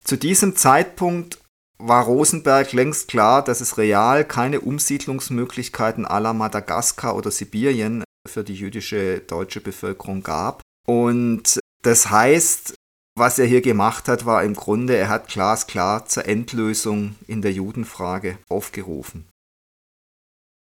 Zu 0.05 0.19
diesem 0.19 0.55
Zeitpunkt 0.55 1.39
war 1.79 2.05
Rosenberg 2.05 2.75
längst 2.75 3.09
klar, 3.09 3.43
dass 3.43 3.63
es 3.63 3.79
real 3.79 4.23
keine 4.27 4.61
Umsiedlungsmöglichkeiten 4.61 6.05
la 6.05 6.35
Madagaskar 6.35 7.17
oder 7.17 7.31
Sibirien 7.31 8.05
für 8.29 8.45
die 8.45 8.55
jüdische 8.55 9.21
deutsche 9.21 9.63
Bevölkerung 9.63 10.23
gab. 10.23 10.61
Und 10.87 11.59
das 11.81 12.11
heißt, 12.11 12.75
was 13.17 13.39
er 13.39 13.47
hier 13.47 13.63
gemacht 13.63 14.09
hat, 14.09 14.27
war 14.27 14.45
im 14.45 14.55
Grunde, 14.55 14.97
er 14.97 15.09
hat 15.09 15.29
glasklar 15.29 16.07
zur 16.07 16.27
Endlösung 16.27 17.17
in 17.27 17.43
der 17.43 17.53
Judenfrage 17.53 18.39
aufgerufen. 18.49 19.27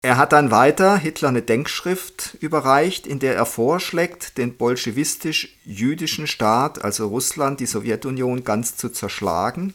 Er 0.02 0.16
hat 0.16 0.32
dann 0.32 0.50
weiter 0.50 0.96
Hitler 0.96 1.28
eine 1.28 1.42
Denkschrift 1.42 2.38
überreicht, 2.40 3.06
in 3.06 3.18
der 3.18 3.36
er 3.36 3.44
vorschlägt, 3.44 4.38
den 4.38 4.56
bolschewistisch-jüdischen 4.56 6.26
Staat, 6.26 6.82
also 6.82 7.08
Russland, 7.08 7.60
die 7.60 7.66
Sowjetunion, 7.66 8.42
ganz 8.42 8.76
zu 8.76 8.88
zerschlagen. 8.88 9.74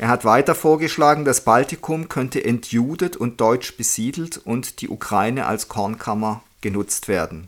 Er 0.00 0.08
hat 0.08 0.24
weiter 0.24 0.56
vorgeschlagen, 0.56 1.24
das 1.24 1.44
Baltikum 1.44 2.08
könnte 2.08 2.44
entjudet 2.44 3.16
und 3.16 3.40
deutsch 3.40 3.76
besiedelt 3.76 4.38
und 4.38 4.80
die 4.80 4.88
Ukraine 4.88 5.46
als 5.46 5.68
Kornkammer 5.68 6.42
genutzt 6.60 7.06
werden. 7.06 7.46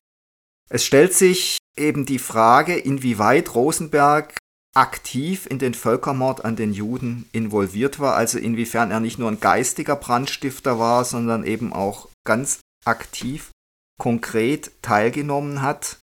Es 0.74 0.84
stellt 0.84 1.14
sich 1.14 1.58
eben 1.76 2.04
die 2.04 2.18
Frage, 2.18 2.76
inwieweit 2.76 3.54
Rosenberg 3.54 4.36
aktiv 4.74 5.46
in 5.46 5.60
den 5.60 5.72
Völkermord 5.72 6.44
an 6.44 6.56
den 6.56 6.72
Juden 6.72 7.28
involviert 7.30 8.00
war, 8.00 8.16
also 8.16 8.38
inwiefern 8.38 8.90
er 8.90 8.98
nicht 8.98 9.16
nur 9.20 9.30
ein 9.30 9.38
geistiger 9.38 9.94
Brandstifter 9.94 10.80
war, 10.80 11.04
sondern 11.04 11.44
eben 11.44 11.72
auch 11.72 12.08
ganz 12.26 12.58
aktiv, 12.84 13.52
konkret 14.00 14.72
teilgenommen 14.82 15.62
hat. 15.62 16.00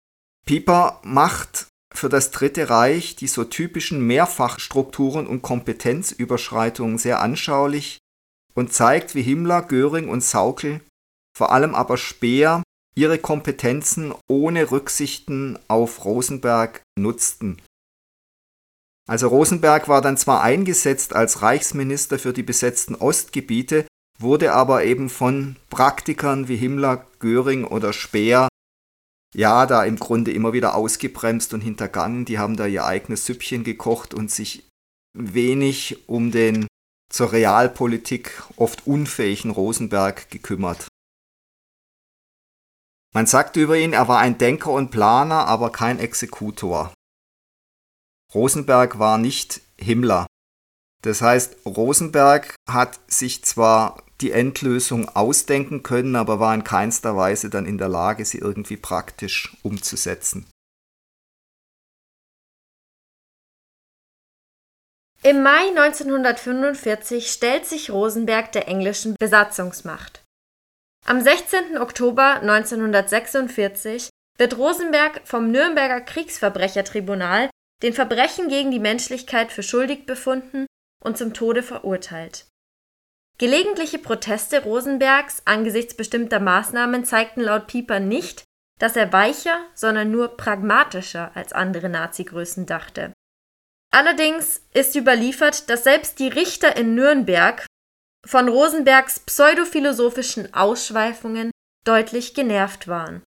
Pieper 0.45 1.01
macht 1.03 1.69
für 1.95 2.11
das 2.11 2.31
Dritte 2.31 2.69
Reich 2.69 3.17
die 3.17 3.27
so 3.27 3.45
typischen 3.45 4.07
Mehrfachstrukturen 4.07 5.27
und 5.27 5.41
Kompetenzüberschreitungen 5.41 6.99
sehr 6.99 7.23
anschaulich 7.23 8.01
und 8.53 8.75
zeigt, 8.75 9.15
wie 9.15 9.23
Himmler, 9.23 9.63
Göring 9.63 10.11
und 10.11 10.23
Saukel, 10.23 10.83
vor 11.35 11.53
allem 11.53 11.75
aber 11.75 11.97
Speer, 11.97 12.63
ihre 12.99 13.19
Kompetenzen 13.19 14.13
ohne 14.29 14.73
Rücksichten 14.73 15.57
auf 15.69 16.05
Rosenberg 16.05 16.83
nutzten. 16.99 17.63
Also 19.09 19.29
Rosenberg 19.29 19.87
war 19.87 20.03
dann 20.03 20.17
zwar 20.17 20.43
eingesetzt 20.43 21.15
als 21.15 21.41
Reichsminister 21.41 22.19
für 22.19 22.33
die 22.33 22.43
besetzten 22.43 22.97
Ostgebiete, 22.97 23.87
wurde 24.19 24.53
aber 24.53 24.85
eben 24.85 25.11
von 25.11 25.55
Praktikern 25.71 26.49
wie 26.49 26.57
Himmler, 26.57 27.07
Göring 27.21 27.65
oder 27.65 27.93
Speer 27.93 28.49
ja 29.33 29.67
da 29.67 29.85
im 29.85 29.97
Grunde 29.97 30.33
immer 30.33 30.53
wieder 30.53 30.75
ausgebremst 30.75 31.55
und 31.55 31.61
hintergangen. 31.61 32.25
Die 32.25 32.41
haben 32.41 32.57
da 32.57 32.67
ihr 32.67 32.85
eigenes 32.85 33.25
Süppchen 33.25 33.63
gekocht 33.63 34.13
und 34.13 34.33
sich 34.33 34.69
wenig 35.17 36.09
um 36.09 36.33
den 36.33 36.67
zur 37.11 37.31
Realpolitik 37.31 38.43
oft 38.57 38.89
unfähigen 38.89 39.53
Rosenberg 39.53 40.31
gekümmert. 40.31 40.88
Man 43.15 43.27
sagt 43.27 43.57
über 43.57 43.77
ihn, 43.77 43.93
er 43.93 44.09
war 44.09 44.19
ein 44.19 44.39
Denker 44.39 44.71
und 44.71 44.91
Planer, 44.91 45.47
aber 45.47 45.71
kein 45.71 45.99
Exekutor. 45.99 46.93
Rosenberg 48.35 48.99
war 48.99 49.17
nicht 49.19 49.63
Himmler. 49.79 50.27
Das 51.03 51.23
heißt, 51.23 51.65
Rosenberg 51.65 52.55
hat 52.69 52.99
sich 53.11 53.45
zwar 53.45 54.03
die 54.21 54.33
Endlösung 54.33 55.09
ausdenken 55.09 55.83
können, 55.83 56.17
aber 56.17 56.41
war 56.41 56.55
in 56.55 56.65
keinster 56.65 57.17
Weise 57.17 57.51
dann 57.51 57.67
in 57.67 57.79
der 57.79 57.89
Lage, 57.89 58.25
sie 58.25 58.39
irgendwie 58.39 58.77
praktisch 58.77 59.57
umzusetzen. 59.63 60.47
Im 65.23 65.43
Mai 65.43 65.69
1945 65.71 67.31
stellt 67.31 67.67
sich 67.67 67.91
Rosenberg 67.91 68.53
der 68.53 68.69
englischen 68.69 69.17
Besatzungsmacht. 69.19 70.23
Am 71.09 71.23
16. 71.23 71.79
Oktober 71.79 72.43
1946 72.43 74.11
wird 74.37 74.59
Rosenberg 74.59 75.23
vom 75.25 75.51
Nürnberger 75.51 76.03
Kriegsverbrechertribunal 76.03 77.49
den 77.83 77.95
Verbrechen 77.95 78.49
gegen 78.49 78.71
die 78.71 78.79
Menschlichkeit 78.79 79.51
für 79.51 79.63
schuldig 79.63 80.05
befunden 80.05 80.67
und 81.03 81.17
zum 81.17 81.33
Tode 81.33 81.63
verurteilt. 81.63 82.45
Gelegentliche 83.39 83.99
Proteste 83.99 84.63
Rosenbergs 84.65 85.41
angesichts 85.47 85.95
bestimmter 85.95 86.41
Maßnahmen 86.41 87.07
zeigten 87.07 87.41
laut 87.41 87.69
Pieper 87.69 88.01
nicht, 88.01 88.45
dass 88.79 88.95
er 88.95 89.11
weicher, 89.11 89.65
sondern 89.75 90.11
nur 90.11 90.37
pragmatischer 90.37 91.31
als 91.35 91.55
andere 91.55 91.89
Nazi-Größen 91.89 92.67
dachte. 92.67 93.15
Allerdings 93.91 94.61
ist 94.75 94.95
überliefert, 94.95 95.71
dass 95.71 95.85
selbst 95.85 96.19
die 96.19 96.29
Richter 96.29 96.77
in 96.77 96.95
Nürnberg 96.95 97.65
von 98.29 98.49
Rosenbergs 98.49 99.21
pseudophilosophischen 99.21 100.53
Ausschweifungen 100.53 101.51
deutlich 101.87 102.35
genervt 102.35 102.87
waren. 102.87 103.23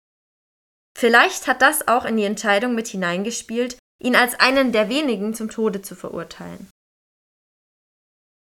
Vielleicht 0.99 1.47
hat 1.47 1.63
das 1.63 1.89
auch 1.89 2.05
in 2.05 2.19
die 2.19 2.25
Entscheidung 2.25 2.75
mit 2.75 2.89
hineingespielt, 2.89 3.79
ihn 4.03 4.15
als 4.15 4.39
einen 4.39 4.73
der 4.73 4.91
wenigen 4.91 5.33
zum 5.33 5.49
Tode 5.49 5.81
zu 5.81 5.95
verurteilen. 5.95 6.69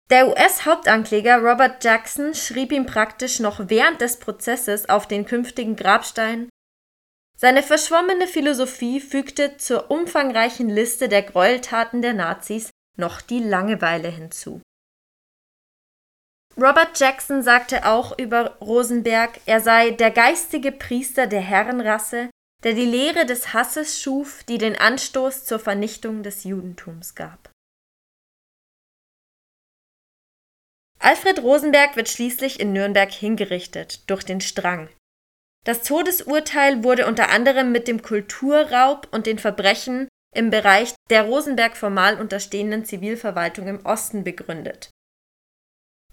Der 0.09 0.29
US-Hauptankläger 0.29 1.39
Robert 1.39 1.83
Jackson 1.83 2.33
schrieb 2.33 2.71
ihm 2.71 2.85
praktisch 2.85 3.39
noch 3.39 3.69
während 3.69 3.99
des 3.99 4.19
Prozesses 4.19 4.87
auf 4.87 5.07
den 5.07 5.25
künftigen 5.25 5.75
Grabstein 5.75 6.47
seine 7.37 7.63
verschwommene 7.63 8.27
Philosophie 8.27 9.01
fügte 9.01 9.57
zur 9.57 9.91
umfangreichen 9.91 10.69
Liste 10.69 11.09
der 11.09 11.21
Gräueltaten 11.21 12.01
der 12.01 12.13
Nazis 12.13 12.69
noch 12.95 13.19
die 13.19 13.39
Langeweile 13.39 14.07
hinzu. 14.07 14.61
Robert 16.57 16.97
Jackson 16.97 17.41
sagte 17.41 17.85
auch 17.85 18.17
über 18.17 18.55
Rosenberg, 18.61 19.39
er 19.45 19.59
sei 19.59 19.91
der 19.91 20.11
geistige 20.11 20.71
Priester 20.71 21.27
der 21.27 21.41
Herrenrasse, 21.41 22.29
der 22.63 22.73
die 22.73 22.85
Lehre 22.85 23.25
des 23.25 23.53
Hasses 23.53 24.01
schuf, 24.01 24.43
die 24.45 24.57
den 24.57 24.77
Anstoß 24.77 25.43
zur 25.43 25.59
Vernichtung 25.59 26.23
des 26.23 26.45
Judentums 26.45 27.13
gab. 27.13 27.51
Alfred 30.99 31.43
Rosenberg 31.43 31.97
wird 31.97 32.09
schließlich 32.09 32.59
in 32.59 32.73
Nürnberg 32.73 33.11
hingerichtet 33.11 34.09
durch 34.09 34.23
den 34.23 34.41
Strang. 34.41 34.89
Das 35.65 35.83
Todesurteil 35.83 36.83
wurde 36.83 37.05
unter 37.05 37.29
anderem 37.29 37.71
mit 37.71 37.87
dem 37.87 38.01
Kulturraub 38.01 39.07
und 39.11 39.25
den 39.25 39.39
Verbrechen 39.39 40.07
im 40.33 40.49
Bereich 40.49 40.93
der 41.09 41.23
Rosenberg 41.23 41.75
formal 41.75 42.19
unterstehenden 42.19 42.85
Zivilverwaltung 42.85 43.67
im 43.67 43.85
Osten 43.85 44.23
begründet. 44.23 44.89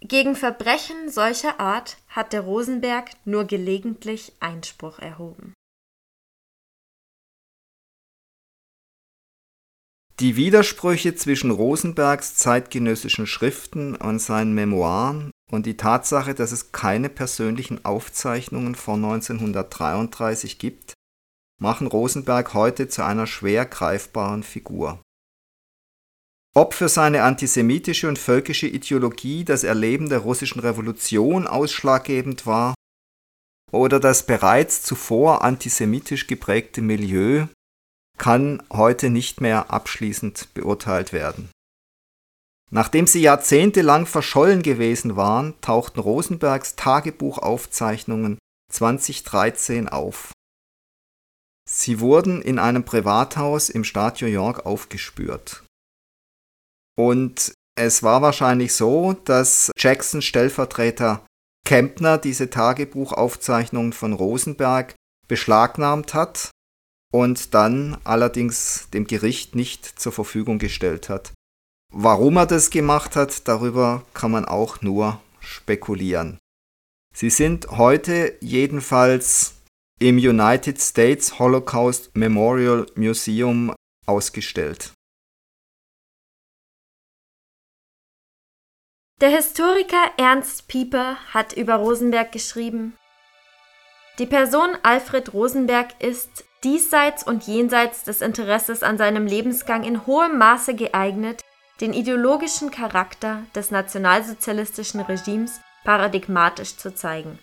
Gegen 0.05 0.35
Verbrechen 0.35 1.11
solcher 1.11 1.61
Art 1.61 1.97
hat 2.09 2.33
der 2.33 2.41
Rosenberg 2.41 3.11
nur 3.25 3.45
gelegentlich 3.45 4.33
Einspruch 4.41 4.99
erhoben. 4.99 5.55
Die 10.19 10.37
Widersprüche 10.37 11.15
zwischen 11.15 11.53
Rosenbergs 11.53 12.35
zeitgenössischen 12.35 13.27
Schriften 13.27 13.95
und 13.95 14.19
seinen 14.19 14.55
Memoiren 14.55 15.31
und 15.51 15.67
die 15.67 15.77
Tatsache, 15.77 16.35
dass 16.35 16.51
es 16.51 16.73
keine 16.73 17.09
persönlichen 17.09 17.85
Aufzeichnungen 17.85 18.75
vor 18.75 18.95
1933 18.95 20.59
gibt, 20.59 20.95
machen 21.61 21.87
Rosenberg 21.87 22.55
heute 22.55 22.89
zu 22.89 23.05
einer 23.05 23.27
schwer 23.29 23.67
greifbaren 23.67 24.43
Figur. 24.43 25.01
Ob 26.55 26.75
für 26.75 26.91
seine 26.91 27.23
antisemitische 27.23 28.09
und 28.09 28.19
völkische 28.19 28.67
Ideologie 28.67 29.45
das 29.45 29.65
Erleben 29.65 30.11
der 30.11 30.19
russischen 30.19 30.61
Revolution 30.61 31.47
ausschlaggebend 31.47 32.47
war 32.47 32.75
oder 33.71 33.99
das 33.99 34.27
bereits 34.27 34.83
zuvor 34.83 35.43
antisemitisch 35.45 36.27
geprägte 36.27 36.83
Milieu, 36.83 37.47
kann 38.19 38.63
heute 38.71 39.09
nicht 39.09 39.41
mehr 39.41 39.71
abschließend 39.71 40.53
beurteilt 40.53 41.15
werden. 41.15 41.51
Nachdem 42.71 43.07
sie 43.07 43.21
jahrzehntelang 43.21 44.07
verschollen 44.07 44.63
gewesen 44.63 45.17
waren, 45.17 45.55
tauchten 45.63 46.01
Rosenbergs 46.01 46.77
Tagebuchaufzeichnungen 46.77 48.39
2013 48.71 49.89
auf. 49.89 50.33
Sie 51.69 52.01
wurden 52.01 52.43
in 52.43 52.59
einem 52.59 52.85
Privathaus 52.85 53.71
im 53.71 53.85
Staat 53.85 54.21
New 54.21 54.29
York 54.29 54.67
aufgespürt. 54.67 55.65
Und 56.97 57.53
es 57.75 58.03
war 58.03 58.23
wahrscheinlich 58.23 58.75
so, 58.75 59.15
dass 59.25 59.71
Jackson 59.77 60.23
Stellvertreter 60.23 61.25
Kempner 61.65 62.19
diese 62.19 62.51
Tagebuchaufzeichnungen 62.51 63.93
von 63.93 64.13
Rosenberg 64.13 64.95
beschlagnahmt 65.29 66.13
hat 66.13 66.51
und 67.13 67.55
dann 67.55 67.97
allerdings 68.05 68.89
dem 68.93 69.07
Gericht 69.07 69.55
nicht 69.55 69.87
zur 69.87 70.13
Verfügung 70.13 70.59
gestellt 70.59 71.09
hat. 71.09 71.33
Warum 71.93 72.37
er 72.37 72.47
das 72.47 72.71
gemacht 72.71 73.17
hat, 73.17 73.47
darüber 73.49 74.05
kann 74.15 74.31
man 74.31 74.45
auch 74.45 74.81
nur 74.81 75.21
spekulieren. 75.41 76.39
Sie 77.15 77.31
sind 77.31 77.71
heute 77.71 78.37
jedenfalls 78.41 79.55
im 80.01 80.17
United 80.17 80.81
States 80.81 81.39
Holocaust 81.39 82.17
Memorial 82.17 82.87
Museum 82.97 83.75
ausgestellt. 84.07 84.93
Der 89.23 89.31
Historiker 89.31 90.11
Ernst 90.17 90.67
Pieper 90.67 91.17
hat 91.33 91.53
über 91.53 91.77
Rosenberg 91.77 92.33
geschrieben, 92.33 92.97
die 94.19 94.27
Person 94.27 94.71
Alfred 94.83 95.33
Rosenberg 95.33 95.91
ist 96.01 96.45
diesseits 96.65 97.23
und 97.23 97.47
jenseits 97.47 98.03
des 98.03 98.21
Interesses 98.21 98.83
an 98.83 98.99
seinem 98.99 99.29
Lebensgang 99.29 99.85
in 99.85 100.09
hohem 100.09 100.39
Maße 100.39 100.75
geeignet, 100.75 101.41
den 101.81 101.93
ideologischen 101.93 102.73
Charakter 102.73 103.45
des 103.55 103.71
nationalsozialistischen 103.71 105.01
Regimes 105.01 105.61
paradigmatisch 105.85 106.77
zu 106.77 106.93
zeigen. 106.93 107.39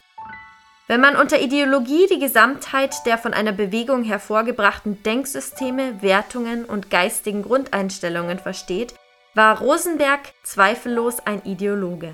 Wenn 0.90 1.00
man 1.00 1.16
unter 1.16 1.40
Ideologie 1.40 2.08
die 2.08 2.20
Gesamtheit 2.20 3.06
der 3.06 3.18
von 3.18 3.34
einer 3.34 3.54
Bewegung 3.54 4.04
hervorgebrachten 4.04 5.02
Denksysteme, 5.04 6.02
Wertungen 6.02 6.66
und 6.66 6.90
geistigen 6.90 7.42
Grundeinstellungen 7.42 8.38
versteht, 8.38 8.96
war 9.34 9.60
Rosenberg 9.60 10.22
zweifellos 10.44 11.20
ein 11.26 11.42
Ideologe. 11.44 12.14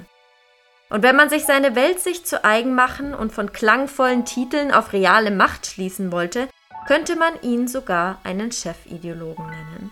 Und 0.89 1.03
wenn 1.03 1.15
man 1.15 1.29
sich 1.29 1.45
seine 1.45 1.75
Weltsicht 1.75 2.27
zu 2.27 2.43
eigen 2.43 2.75
machen 2.75 3.13
und 3.13 3.31
von 3.31 3.51
klangvollen 3.51 4.25
Titeln 4.25 4.71
auf 4.71 4.93
reale 4.93 5.31
Macht 5.31 5.65
schließen 5.65 6.11
wollte, 6.11 6.47
könnte 6.87 7.15
man 7.15 7.41
ihn 7.41 7.67
sogar 7.67 8.19
einen 8.23 8.51
Chefideologen 8.51 9.45
nennen. 9.45 9.91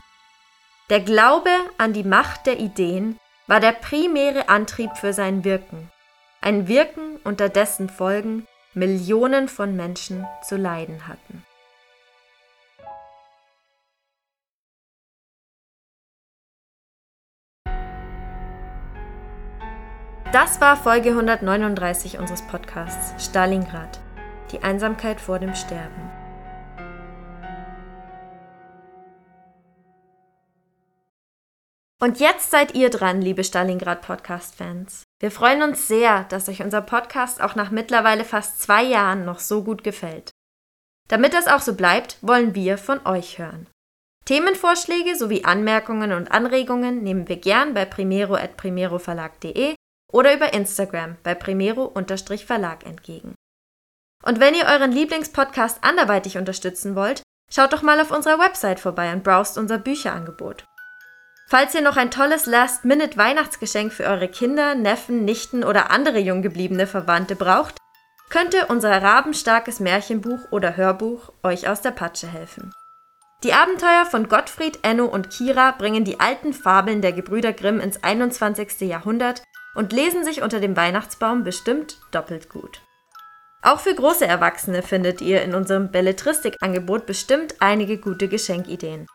Der 0.89 0.99
Glaube 0.99 1.49
an 1.77 1.93
die 1.93 2.03
Macht 2.03 2.45
der 2.45 2.59
Ideen 2.59 3.17
war 3.47 3.59
der 3.59 3.71
primäre 3.71 4.49
Antrieb 4.49 4.95
für 4.97 5.13
sein 5.13 5.43
Wirken, 5.43 5.91
ein 6.41 6.67
Wirken, 6.67 7.19
unter 7.23 7.49
dessen 7.49 7.89
Folgen 7.89 8.45
Millionen 8.73 9.47
von 9.47 9.75
Menschen 9.75 10.27
zu 10.47 10.55
leiden 10.57 11.07
hatten. 11.07 11.43
Das 20.33 20.59
war 20.59 20.75
Folge 20.75 21.09
139 21.09 22.17
unseres 22.17 22.41
Podcasts 22.41 23.23
Stalingrad. 23.23 23.99
Die 24.51 24.63
Einsamkeit 24.63 25.21
vor 25.21 25.37
dem 25.37 25.53
Sterben. 25.53 26.09
Und 32.01 32.19
jetzt 32.19 32.49
seid 32.49 32.73
ihr 32.73 32.89
dran, 32.89 33.21
liebe 33.21 33.43
Stalingrad 33.43 34.01
Podcast-Fans. 34.01 35.03
Wir 35.19 35.29
freuen 35.29 35.61
uns 35.61 35.87
sehr, 35.87 36.23
dass 36.29 36.49
euch 36.49 36.63
unser 36.63 36.81
Podcast 36.81 37.39
auch 37.39 37.53
nach 37.53 37.69
mittlerweile 37.69 38.25
fast 38.25 38.59
zwei 38.59 38.81
Jahren 38.81 39.25
noch 39.25 39.37
so 39.37 39.63
gut 39.63 39.83
gefällt. 39.83 40.31
Damit 41.09 41.35
das 41.35 41.45
auch 41.45 41.61
so 41.61 41.75
bleibt, 41.75 42.17
wollen 42.23 42.55
wir 42.55 42.79
von 42.79 43.05
euch 43.05 43.37
hören. 43.37 43.67
Themenvorschläge 44.25 45.15
sowie 45.15 45.43
Anmerkungen 45.43 46.11
und 46.11 46.31
Anregungen 46.31 47.03
nehmen 47.03 47.27
wir 47.27 47.37
gern 47.37 47.75
bei 47.75 47.85
primero.primeroverlag.de 47.85 49.75
oder 50.13 50.33
über 50.33 50.53
Instagram 50.53 51.17
bei 51.23 51.35
primero-verlag 51.35 52.85
entgegen. 52.85 53.35
Und 54.23 54.39
wenn 54.39 54.53
ihr 54.53 54.65
euren 54.65 54.93
Lieblingspodcast 54.93 55.83
anderweitig 55.83 56.37
unterstützen 56.37 56.95
wollt, 56.95 57.23
schaut 57.51 57.73
doch 57.73 57.81
mal 57.81 57.99
auf 57.99 58.11
unserer 58.11 58.39
Website 58.39 58.79
vorbei 58.79 59.11
und 59.11 59.23
browst 59.23 59.57
unser 59.57 59.77
Bücherangebot. 59.77 60.63
Falls 61.49 61.75
ihr 61.75 61.81
noch 61.81 61.97
ein 61.97 62.09
tolles 62.09 62.45
Last-Minute-Weihnachtsgeschenk 62.45 63.91
für 63.91 64.05
eure 64.05 64.29
Kinder, 64.29 64.75
Neffen, 64.75 65.25
Nichten 65.25 65.63
oder 65.63 65.91
andere 65.91 66.19
jung 66.19 66.41
gebliebene 66.41 66.87
Verwandte 66.87 67.35
braucht, 67.35 67.77
könnte 68.29 68.67
unser 68.67 69.01
rabenstarkes 69.01 69.79
Märchenbuch 69.79 70.39
oder 70.51 70.77
Hörbuch 70.77 71.33
euch 71.43 71.67
aus 71.67 71.81
der 71.81 71.91
Patsche 71.91 72.27
helfen. 72.27 72.73
Die 73.43 73.53
Abenteuer 73.53 74.05
von 74.05 74.29
Gottfried, 74.29 74.79
Enno 74.83 75.05
und 75.05 75.29
Kira 75.29 75.71
bringen 75.71 76.05
die 76.05 76.21
alten 76.21 76.53
Fabeln 76.53 77.01
der 77.01 77.11
Gebrüder 77.11 77.51
Grimm 77.51 77.81
ins 77.81 78.01
21. 78.01 78.81
Jahrhundert 78.81 79.43
und 79.75 79.93
lesen 79.93 80.23
sich 80.23 80.41
unter 80.41 80.59
dem 80.59 80.75
Weihnachtsbaum 80.75 81.43
bestimmt 81.43 81.97
doppelt 82.11 82.49
gut. 82.49 82.81
Auch 83.61 83.79
für 83.79 83.95
große 83.95 84.25
Erwachsene 84.25 84.81
findet 84.83 85.21
ihr 85.21 85.41
in 85.41 85.55
unserem 85.55 85.89
Belletristik-Angebot 85.89 87.05
bestimmt 87.05 87.55
einige 87.59 87.97
gute 87.97 88.27
Geschenkideen. 88.27 89.07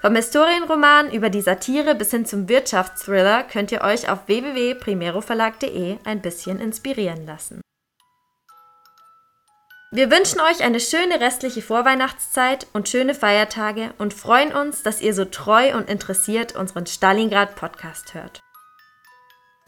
Vom 0.00 0.16
Historienroman 0.16 1.12
über 1.12 1.30
die 1.30 1.42
Satire 1.42 1.94
bis 1.94 2.10
hin 2.10 2.26
zum 2.26 2.48
Wirtschaftsthriller 2.48 3.44
könnt 3.44 3.70
ihr 3.70 3.82
euch 3.82 4.10
auf 4.10 4.26
www.primeroverlag.de 4.26 5.98
ein 6.04 6.20
bisschen 6.22 6.58
inspirieren 6.58 7.24
lassen. 7.24 7.60
Wir 9.92 10.10
wünschen 10.10 10.40
euch 10.40 10.64
eine 10.64 10.80
schöne 10.80 11.20
restliche 11.20 11.60
Vorweihnachtszeit 11.60 12.66
und 12.72 12.88
schöne 12.88 13.14
Feiertage 13.14 13.92
und 13.98 14.14
freuen 14.14 14.52
uns, 14.54 14.82
dass 14.82 15.02
ihr 15.02 15.12
so 15.12 15.26
treu 15.26 15.76
und 15.76 15.90
interessiert 15.90 16.56
unseren 16.56 16.86
Stalingrad 16.86 17.56
Podcast 17.56 18.14
hört. 18.14 18.40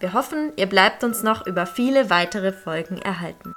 Wir 0.01 0.13
hoffen, 0.13 0.53
ihr 0.57 0.67
bleibt 0.67 1.05
uns 1.05 1.23
noch 1.23 1.47
über 1.47 1.67
viele 1.67 2.11
weitere 2.11 2.53
Folgen 2.53 2.99
erhalten. 2.99 3.55